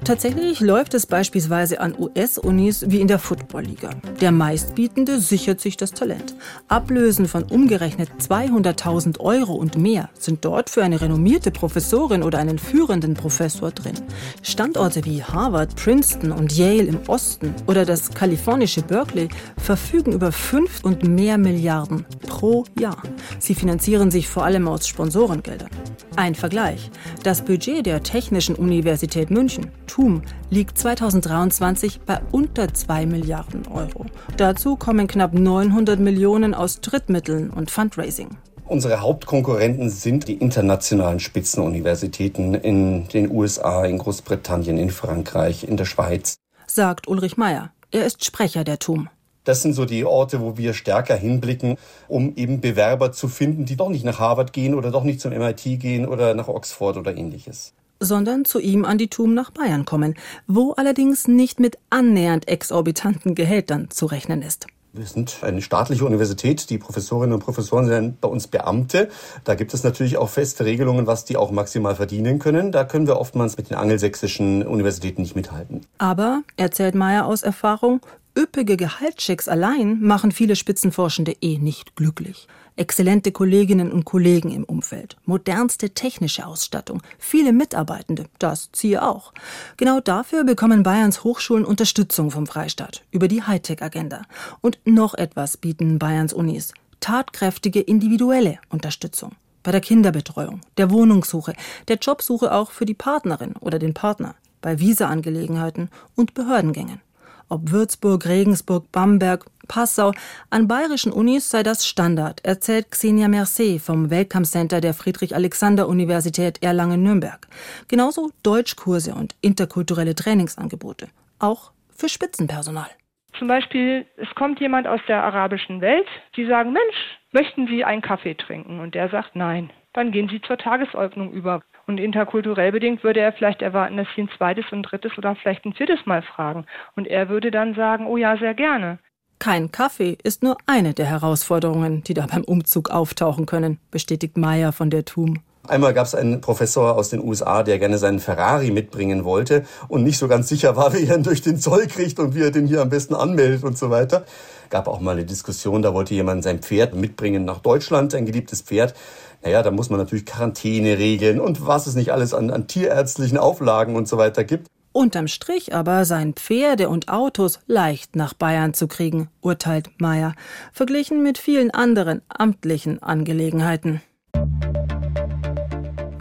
Tatsächlich 0.09 0.61
läuft 0.61 0.95
es 0.95 1.05
beispielsweise 1.05 1.81
an 1.81 1.95
US-Unis 1.95 2.87
wie 2.89 3.03
in 3.03 3.09
der 3.09 3.19
Football-Liga. 3.19 3.91
Der 4.23 4.33
meistbietende 4.33 5.21
sichert 5.21 5.61
sich 5.61 5.77
das 5.77 5.93
Talent. 5.93 6.35
Ablösen 6.67 7.29
von 7.29 7.43
umgerechnet 7.43 8.09
200.000 8.19 9.21
Euro 9.21 9.53
und 9.53 9.77
mehr 9.77 10.09
sind 10.19 10.47
dort 10.47 10.71
für 10.71 10.83
eine 10.83 11.03
renommierte 11.03 11.51
Professorin 11.51 12.23
oder 12.23 12.39
einen 12.39 12.59
führenden 12.59 13.13
Professor 13.13 13.71
drin. 13.71 13.97
Standorte 14.43 15.05
wie 15.05 15.23
Harvard, 15.23 15.77
Princeton 15.77 16.33
und 16.33 16.57
Yale 16.57 16.85
im 16.85 17.01
Osten 17.07 17.55
oder 17.67 17.85
das 17.85 18.09
kalifornische 18.09 18.81
Berkeley 18.81 19.29
verfügen 19.59 20.13
über 20.13 20.33
fünf 20.33 20.85
und 20.85 21.07
mehr 21.07 21.37
Milliarden 21.37 22.07
pro 22.27 22.65
Jahr. 22.81 23.03
Sie 23.41 23.55
finanzieren 23.55 24.11
sich 24.11 24.27
vor 24.27 24.47
allem 24.47 24.69
aus 24.69 24.89
Sponsorengeldern. 24.89 25.69
Ein 26.17 26.35
Vergleich. 26.35 26.91
Das 27.23 27.43
Budget 27.43 27.87
der 27.87 28.03
Technischen 28.03 28.57
Universität 28.57 29.31
München, 29.31 29.71
TUM, 29.99 30.23
liegt 30.49 30.79
2023 30.79 32.03
bei 32.03 32.21
unter 32.31 32.73
2 32.73 33.05
Milliarden 33.07 33.67
Euro. 33.67 34.07
Dazu 34.37 34.77
kommen 34.77 35.09
knapp 35.09 35.35
900 35.35 35.99
Millionen 35.99 36.55
aus 36.55 36.81
Drittmitteln 36.81 37.51
und 37.51 37.73
Fundraising. 37.73 38.29
Unsere 38.67 39.01
Hauptkonkurrenten 39.01 39.91
sind 39.91 40.29
die 40.29 40.35
internationalen 40.35 41.19
Spitzenuniversitäten 41.19 42.55
in 42.55 43.09
den 43.09 43.29
USA, 43.29 43.85
in 43.87 43.99
Großbritannien, 43.99 44.79
in 44.79 44.91
Frankreich, 44.91 45.65
in 45.65 45.77
der 45.77 45.85
Schweiz. 45.85 46.37
Sagt 46.69 47.09
Ulrich 47.09 47.37
Meyer. 47.37 47.73
Er 47.91 48.07
ist 48.07 48.25
Sprecher 48.25 48.63
der 48.63 48.79
TUM. 48.79 49.09
Das 49.43 49.63
sind 49.63 49.73
so 49.73 49.85
die 49.85 50.05
Orte, 50.05 50.41
wo 50.41 50.57
wir 50.57 50.75
stärker 50.75 51.17
hinblicken, 51.17 51.77
um 52.07 52.37
eben 52.37 52.61
Bewerber 52.61 53.11
zu 53.11 53.27
finden, 53.27 53.65
die 53.65 53.75
doch 53.75 53.89
nicht 53.89 54.05
nach 54.05 54.21
Harvard 54.21 54.53
gehen 54.53 54.77
oder 54.77 54.93
doch 54.93 55.03
nicht 55.03 55.21
zum 55.21 55.33
MIT 55.33 55.81
gehen 55.81 56.07
oder 56.07 56.35
nach 56.35 56.47
Oxford 56.47 56.99
oder 56.99 57.17
ähnliches 57.17 57.75
sondern 58.01 58.45
zu 58.45 58.59
ihm 58.59 58.85
an 58.85 58.99
die 58.99 59.09
TUM 59.09 59.35
nach 59.35 59.51
Bayern 59.51 59.85
kommen, 59.85 60.15
wo 60.47 60.73
allerdings 60.73 61.29
nicht 61.29 61.61
mit 61.61 61.79
annähernd 61.91 62.49
exorbitanten 62.49 63.35
Gehältern 63.35 63.91
zu 63.91 64.07
rechnen 64.07 64.43
ist. 64.43 64.67
Wir 64.95 65.05
sind 65.05 65.39
eine 65.43 65.61
staatliche 65.61 66.05
Universität. 66.07 66.71
Die 66.71 66.79
Professorinnen 66.79 67.35
und 67.35 67.41
Professoren 67.41 67.87
sind 67.87 68.21
bei 68.21 68.29
uns 68.29 68.47
Beamte. 68.47 69.11
Da 69.45 69.55
gibt 69.55 69.75
es 69.75 69.85
natürlich 69.85 70.17
auch 70.17 70.31
feste 70.31 70.65
Regelungen, 70.65 71.07
was 71.07 71.27
die 71.27 71.37
auch 71.37 71.51
maximal 71.51 71.95
verdienen 71.95 72.39
können. 72.39 72.73
Da 72.73 72.85
können 72.85 73.07
wir 73.07 73.21
oftmals 73.21 73.59
mit 73.59 73.69
den 73.69 73.77
angelsächsischen 73.77 74.67
Universitäten 74.67 75.23
nicht 75.23 75.37
mithalten. 75.37 75.83
Aber, 75.99 76.43
erzählt 76.57 76.95
Meyer 76.95 77.27
aus 77.27 77.43
Erfahrung, 77.43 78.01
üppige 78.37 78.77
Gehaltschecks 78.77 79.47
allein 79.47 80.01
machen 80.01 80.33
viele 80.33 80.57
Spitzenforschende 80.57 81.35
eh 81.43 81.59
nicht 81.59 81.95
glücklich. 81.95 82.49
Exzellente 82.79 83.33
Kolleginnen 83.33 83.91
und 83.91 84.05
Kollegen 84.05 84.51
im 84.51 84.65
Umfeld, 84.65 85.17
modernste 85.25 85.91
technische 85.91 86.47
Ausstattung, 86.47 87.03
viele 87.19 87.53
Mitarbeitende, 87.53 88.27
das 88.39 88.71
ziehe 88.73 89.03
auch. 89.03 89.33
Genau 89.77 90.01
dafür 90.01 90.45
bekommen 90.45 90.83
Bayerns 90.83 91.25
Hochschulen 91.25 91.65
Unterstützung 91.65 92.31
vom 92.31 92.47
Freistaat 92.47 93.03
über 93.11 93.29
die 93.29 93.43
Hightech-Agenda. 93.43 94.23
Und 94.61 94.79
noch 94.85 95.15
etwas 95.15 95.57
bieten 95.57 95.99
Bayerns 95.99 96.33
Unis. 96.33 96.73
Tatkräftige 97.01 97.81
individuelle 97.81 98.59
Unterstützung 98.69 99.33
bei 99.63 99.73
der 99.73 99.81
Kinderbetreuung, 99.81 100.61
der 100.79 100.91
Wohnungssuche, 100.91 101.53
der 101.89 101.97
Jobsuche 101.97 102.53
auch 102.53 102.71
für 102.71 102.87
die 102.87 102.95
Partnerin 102.95 103.55
oder 103.61 103.79
den 103.79 103.93
Partner, 103.93 104.35
bei 104.63 104.79
Visaangelegenheiten 104.79 105.91
und 106.15 106.35
Behördengängen. 106.35 107.03
Ob 107.51 107.71
Würzburg, 107.71 108.27
Regensburg, 108.27 108.93
Bamberg, 108.93 109.47
Passau, 109.69 110.13
an 110.51 110.69
bayerischen 110.69 111.13
Unis 111.13 111.49
sei 111.49 111.63
das 111.63 111.87
Standard, 111.87 112.45
erzählt 112.45 112.91
Xenia 112.91 113.27
Mercé 113.27 113.81
vom 113.81 114.11
Welcome 114.11 114.45
Center 114.45 114.81
der 114.81 114.93
Friedrich-Alexander-Universität 114.93 116.63
Erlangen-Nürnberg. 116.63 117.47
Genauso 117.89 118.31
Deutschkurse 118.43 119.15
und 119.15 119.35
interkulturelle 119.41 120.15
Trainingsangebote. 120.15 121.09
Auch 121.39 121.73
für 121.91 122.09
Spitzenpersonal. 122.09 122.91
Zum 123.39 123.49
Beispiel, 123.49 124.05
es 124.17 124.29
kommt 124.35 124.61
jemand 124.61 124.87
aus 124.87 125.01
der 125.09 125.23
arabischen 125.23 125.81
Welt, 125.81 126.07
Sie 126.35 126.47
sagen, 126.47 126.73
Mensch, 126.73 126.97
möchten 127.33 127.67
Sie 127.67 127.85
einen 127.85 128.03
Kaffee 128.03 128.35
trinken? 128.35 128.81
Und 128.81 128.95
der 128.95 129.09
sagt 129.09 129.37
nein. 129.37 129.71
Dann 129.99 130.13
gehen 130.13 130.29
Sie 130.29 130.41
zur 130.41 130.57
Tagesordnung 130.57 131.33
über. 131.33 131.61
Und 131.89 131.99
interkulturell 131.99 132.71
bedingt 132.71 133.03
würde 133.03 133.19
er 133.19 133.33
vielleicht 133.33 133.63
erwarten, 133.63 133.97
dass 133.97 134.07
Sie 134.15 134.23
ein 134.23 134.31
zweites 134.39 134.65
und 134.71 134.85
drittes 134.85 135.19
oder 135.19 135.35
vielleicht 135.35 135.65
ein 135.65 135.73
viertes 135.73 136.07
Mal 136.07 136.23
fragen. 136.23 136.67
Und 136.95 137.09
er 137.09 137.29
würde 137.29 137.51
dann 137.51 137.75
sagen, 137.75 138.07
oh 138.07 138.17
ja, 138.17 138.37
sehr 138.37 138.55
gerne. 138.55 139.01
Kein 139.41 139.73
Kaffee 139.73 140.17
ist 140.23 140.45
nur 140.45 140.57
eine 140.67 140.95
der 140.95 141.07
Herausforderungen, 141.07 142.05
die 142.05 142.15
da 142.15 142.27
beim 142.27 142.45
Umzug 142.45 142.91
auftauchen 142.91 143.45
können, 143.47 143.81
bestätigt 143.91 144.37
Meyer 144.37 144.71
von 144.71 144.89
der 144.89 145.05
TUM. 145.05 145.43
Einmal 145.67 145.93
gab 145.93 146.07
es 146.07 146.15
einen 146.15 146.41
Professor 146.41 146.97
aus 146.97 147.11
den 147.11 147.21
USA, 147.21 147.63
der 147.63 147.79
gerne 147.79 147.99
seinen 147.99 148.21
Ferrari 148.21 148.71
mitbringen 148.71 149.25
wollte 149.25 149.65
und 149.89 150.03
nicht 150.03 150.19
so 150.19 150.29
ganz 150.29 150.49
sicher 150.49 150.77
war, 150.77 150.93
wie 150.95 151.07
er 151.07 151.17
ihn 151.17 151.25
durch 151.25 151.43
den 151.43 151.59
Zoll 151.59 151.89
kriegt 151.89 152.21
und 152.21 152.37
wie 152.37 152.43
er 152.43 152.53
den 152.53 152.67
hier 152.67 152.81
am 152.83 152.89
besten 152.89 153.15
anmeldet 153.15 153.65
und 153.65 153.77
so 153.77 153.91
weiter. 153.91 154.25
Gab 154.71 154.87
auch 154.87 155.01
mal 155.01 155.13
eine 155.13 155.25
Diskussion, 155.25 155.83
da 155.83 155.93
wollte 155.95 156.15
jemand 156.15 156.45
sein 156.45 156.61
Pferd 156.61 156.95
mitbringen 156.95 157.45
nach 157.45 157.59
Deutschland, 157.59 158.13
sein 158.13 158.27
geliebtes 158.27 158.63
Pferd. 158.63 158.95
Naja, 159.43 159.63
da 159.63 159.71
muss 159.71 159.91
man 159.91 159.99
natürlich 159.99 160.27
Quarantäne 160.27 160.99
regeln 160.99 161.41
und 161.41 161.67
was 161.67 161.87
es 161.87 161.95
nicht 161.95 162.13
alles 162.13 162.35
an, 162.35 162.51
an 162.51 162.67
tierärztlichen 162.67 163.39
Auflagen 163.39 163.97
und 163.97 164.09
so 164.09 164.19
weiter 164.19 164.45
gibt. 164.45 164.67
Unterm 164.93 165.29
Strich 165.29 165.75
aber 165.75 166.05
seien 166.05 166.33
Pferde 166.33 166.89
und 166.89 167.09
Autos 167.09 167.61
leicht 167.67 168.17
nach 168.17 168.35
Bayern 168.35 168.75
zu 168.75 168.89
kriegen, 168.89 169.29
urteilt 169.41 169.91
Meyer, 170.01 170.35
verglichen 170.73 171.23
mit 171.23 171.39
vielen 171.39 171.71
anderen 171.71 172.23
amtlichen 172.29 173.01
Angelegenheiten. 173.03 174.01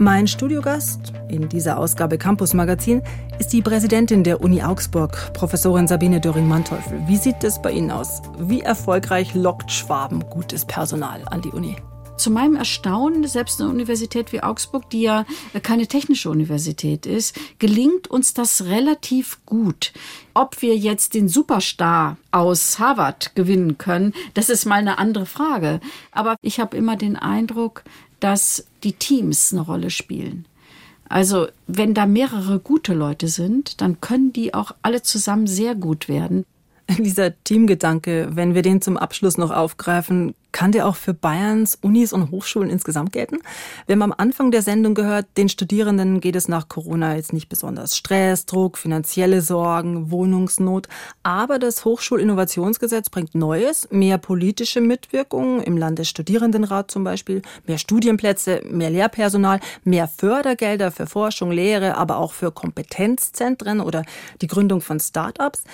Mein 0.00 0.28
Studiogast 0.28 1.12
in 1.28 1.48
dieser 1.48 1.76
Ausgabe 1.76 2.18
Campus 2.18 2.54
Magazin 2.54 3.02
ist 3.40 3.52
die 3.52 3.62
Präsidentin 3.62 4.22
der 4.22 4.40
Uni 4.40 4.62
Augsburg, 4.62 5.32
Professorin 5.32 5.88
Sabine 5.88 6.20
Döring-Manteuffel. 6.20 7.02
Wie 7.08 7.16
sieht 7.16 7.42
es 7.42 7.60
bei 7.60 7.72
Ihnen 7.72 7.90
aus? 7.90 8.22
Wie 8.38 8.60
erfolgreich 8.60 9.34
lockt 9.34 9.72
Schwaben 9.72 10.20
gutes 10.30 10.64
Personal 10.64 11.22
an 11.26 11.42
die 11.42 11.50
Uni? 11.50 11.74
Zu 12.18 12.32
meinem 12.32 12.56
Erstaunen, 12.56 13.26
selbst 13.28 13.60
eine 13.60 13.70
Universität 13.70 14.32
wie 14.32 14.42
Augsburg, 14.42 14.90
die 14.90 15.02
ja 15.02 15.24
keine 15.62 15.86
technische 15.86 16.30
Universität 16.30 17.06
ist, 17.06 17.38
gelingt 17.60 18.08
uns 18.08 18.34
das 18.34 18.64
relativ 18.64 19.38
gut. 19.46 19.92
Ob 20.34 20.60
wir 20.60 20.76
jetzt 20.76 21.14
den 21.14 21.28
Superstar 21.28 22.16
aus 22.32 22.80
Harvard 22.80 23.36
gewinnen 23.36 23.78
können, 23.78 24.14
das 24.34 24.50
ist 24.50 24.66
mal 24.66 24.80
eine 24.80 24.98
andere 24.98 25.26
Frage. 25.26 25.80
Aber 26.10 26.34
ich 26.42 26.58
habe 26.58 26.76
immer 26.76 26.96
den 26.96 27.14
Eindruck, 27.14 27.84
dass 28.18 28.66
die 28.82 28.94
Teams 28.94 29.52
eine 29.52 29.62
Rolle 29.62 29.90
spielen. 29.90 30.44
Also 31.08 31.46
wenn 31.68 31.94
da 31.94 32.04
mehrere 32.06 32.58
gute 32.58 32.94
Leute 32.94 33.28
sind, 33.28 33.80
dann 33.80 34.00
können 34.00 34.32
die 34.32 34.54
auch 34.54 34.72
alle 34.82 35.02
zusammen 35.02 35.46
sehr 35.46 35.76
gut 35.76 36.08
werden. 36.08 36.44
Dieser 36.98 37.42
Teamgedanke, 37.44 38.28
wenn 38.32 38.54
wir 38.54 38.62
den 38.62 38.80
zum 38.80 38.96
Abschluss 38.96 39.36
noch 39.36 39.50
aufgreifen, 39.50 40.34
kann 40.52 40.72
der 40.72 40.86
auch 40.86 40.96
für 40.96 41.12
Bayerns 41.12 41.76
Unis 41.82 42.14
und 42.14 42.30
Hochschulen 42.30 42.70
insgesamt 42.70 43.12
gelten? 43.12 43.40
Wir 43.86 43.92
haben 43.92 44.02
am 44.02 44.14
Anfang 44.16 44.50
der 44.50 44.62
Sendung 44.62 44.94
gehört, 44.94 45.26
den 45.36 45.50
Studierenden 45.50 46.20
geht 46.20 46.34
es 46.34 46.48
nach 46.48 46.68
Corona 46.68 47.16
jetzt 47.16 47.34
nicht 47.34 47.50
besonders. 47.50 47.94
Stress, 47.94 48.46
Druck, 48.46 48.78
finanzielle 48.78 49.42
Sorgen, 49.42 50.10
Wohnungsnot. 50.10 50.88
Aber 51.22 51.58
das 51.58 51.84
Hochschulinnovationsgesetz 51.84 53.10
bringt 53.10 53.34
Neues, 53.34 53.88
mehr 53.90 54.16
politische 54.16 54.80
Mitwirkung 54.80 55.60
im 55.60 55.76
Landesstudierendenrat 55.76 56.90
zum 56.90 57.04
Beispiel, 57.04 57.42
mehr 57.66 57.78
Studienplätze, 57.78 58.62
mehr 58.64 58.88
Lehrpersonal, 58.88 59.60
mehr 59.84 60.08
Fördergelder 60.08 60.90
für 60.90 61.06
Forschung, 61.06 61.50
Lehre, 61.50 61.98
aber 61.98 62.16
auch 62.16 62.32
für 62.32 62.50
Kompetenzzentren 62.50 63.80
oder 63.80 64.04
die 64.40 64.46
Gründung 64.46 64.80
von 64.80 64.98
Start-ups. 64.98 65.64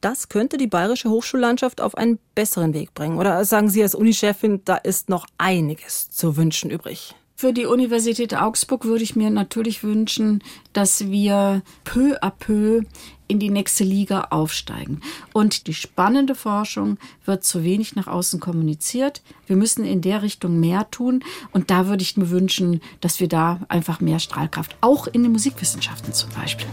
Das 0.00 0.28
könnte 0.28 0.58
die 0.58 0.68
bayerische 0.68 1.10
Hochschullandschaft 1.10 1.80
auf 1.80 1.96
einen 1.96 2.18
besseren 2.34 2.72
Weg 2.74 2.94
bringen. 2.94 3.18
Oder 3.18 3.44
sagen 3.44 3.68
Sie 3.68 3.82
als 3.82 3.94
Unichefin, 3.94 4.62
da 4.64 4.76
ist 4.76 5.08
noch 5.08 5.26
einiges 5.38 6.10
zu 6.10 6.36
wünschen 6.36 6.70
übrig? 6.70 7.14
Für 7.40 7.52
die 7.52 7.66
Universität 7.66 8.34
Augsburg 8.34 8.84
würde 8.84 9.04
ich 9.04 9.14
mir 9.14 9.30
natürlich 9.30 9.84
wünschen, 9.84 10.42
dass 10.72 11.08
wir 11.08 11.62
peu 11.84 12.20
à 12.20 12.30
peu 12.30 12.82
in 13.28 13.38
die 13.38 13.50
nächste 13.50 13.84
Liga 13.84 14.22
aufsteigen. 14.30 15.02
Und 15.32 15.68
die 15.68 15.74
spannende 15.74 16.34
Forschung 16.34 16.98
wird 17.24 17.44
zu 17.44 17.62
wenig 17.62 17.94
nach 17.94 18.08
außen 18.08 18.40
kommuniziert. 18.40 19.22
Wir 19.46 19.54
müssen 19.54 19.84
in 19.84 20.00
der 20.00 20.22
Richtung 20.22 20.58
mehr 20.58 20.90
tun. 20.90 21.22
Und 21.52 21.70
da 21.70 21.86
würde 21.86 22.02
ich 22.02 22.16
mir 22.16 22.30
wünschen, 22.30 22.80
dass 23.00 23.20
wir 23.20 23.28
da 23.28 23.60
einfach 23.68 24.00
mehr 24.00 24.18
Strahlkraft, 24.18 24.76
auch 24.80 25.06
in 25.06 25.22
den 25.22 25.30
Musikwissenschaften 25.30 26.12
zum 26.12 26.30
Beispiel. 26.30 26.66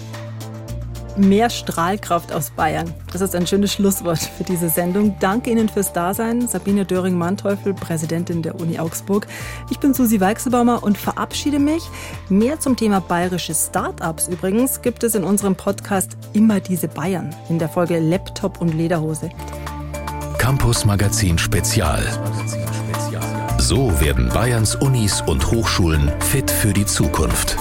Mehr 1.17 1.49
Strahlkraft 1.49 2.34
aus 2.34 2.49
Bayern. 2.49 2.93
Das 3.13 3.21
ist 3.21 3.36
ein 3.36 3.47
schönes 3.47 3.73
Schlusswort 3.73 4.19
für 4.19 4.43
diese 4.43 4.69
Sendung. 4.69 5.15
Danke 5.19 5.49
Ihnen 5.49 5.69
fürs 5.69 5.93
Dasein. 5.93 6.47
Sabine 6.47 6.86
Döring-Manteuffel, 6.86 7.73
Präsidentin 7.73 8.41
der 8.41 8.60
Uni 8.60 8.80
Augsburg. 8.80 9.25
Ich 9.69 9.80
bin 9.80 9.93
Susi 9.93 10.19
Weichselbaumer 10.19 10.84
und 10.84 10.97
verabschiede 10.97 11.60
mich. 11.60 11.84
Mehr 12.28 12.60
zum 12.60 12.75
Thema 12.75 12.99
bayerische 12.99 13.54
Start-ups 13.54 14.28
übrigens 14.28 14.82
gibt 14.82 15.04
es 15.04 15.15
in 15.15 15.23
unserem 15.23 15.56
Podcast 15.56 16.17
Immer 16.34 16.60
diese 16.60 16.88
Bayern 16.88 17.34
in 17.49 17.60
der 17.60 17.69
Folge 17.69 17.99
Laptop 17.99 18.60
und 18.60 18.73
Lederhose. 18.73 19.30
Campus 20.38 20.86
Magazin 20.86 21.38
Spezial. 21.38 22.04
So 23.58 23.99
werden 23.99 24.30
Bayerns 24.30 24.75
Unis 24.75 25.21
und 25.21 25.49
Hochschulen 25.49 26.12
fit 26.19 26.51
für 26.51 26.73
die 26.73 26.86
Zukunft. 26.86 27.58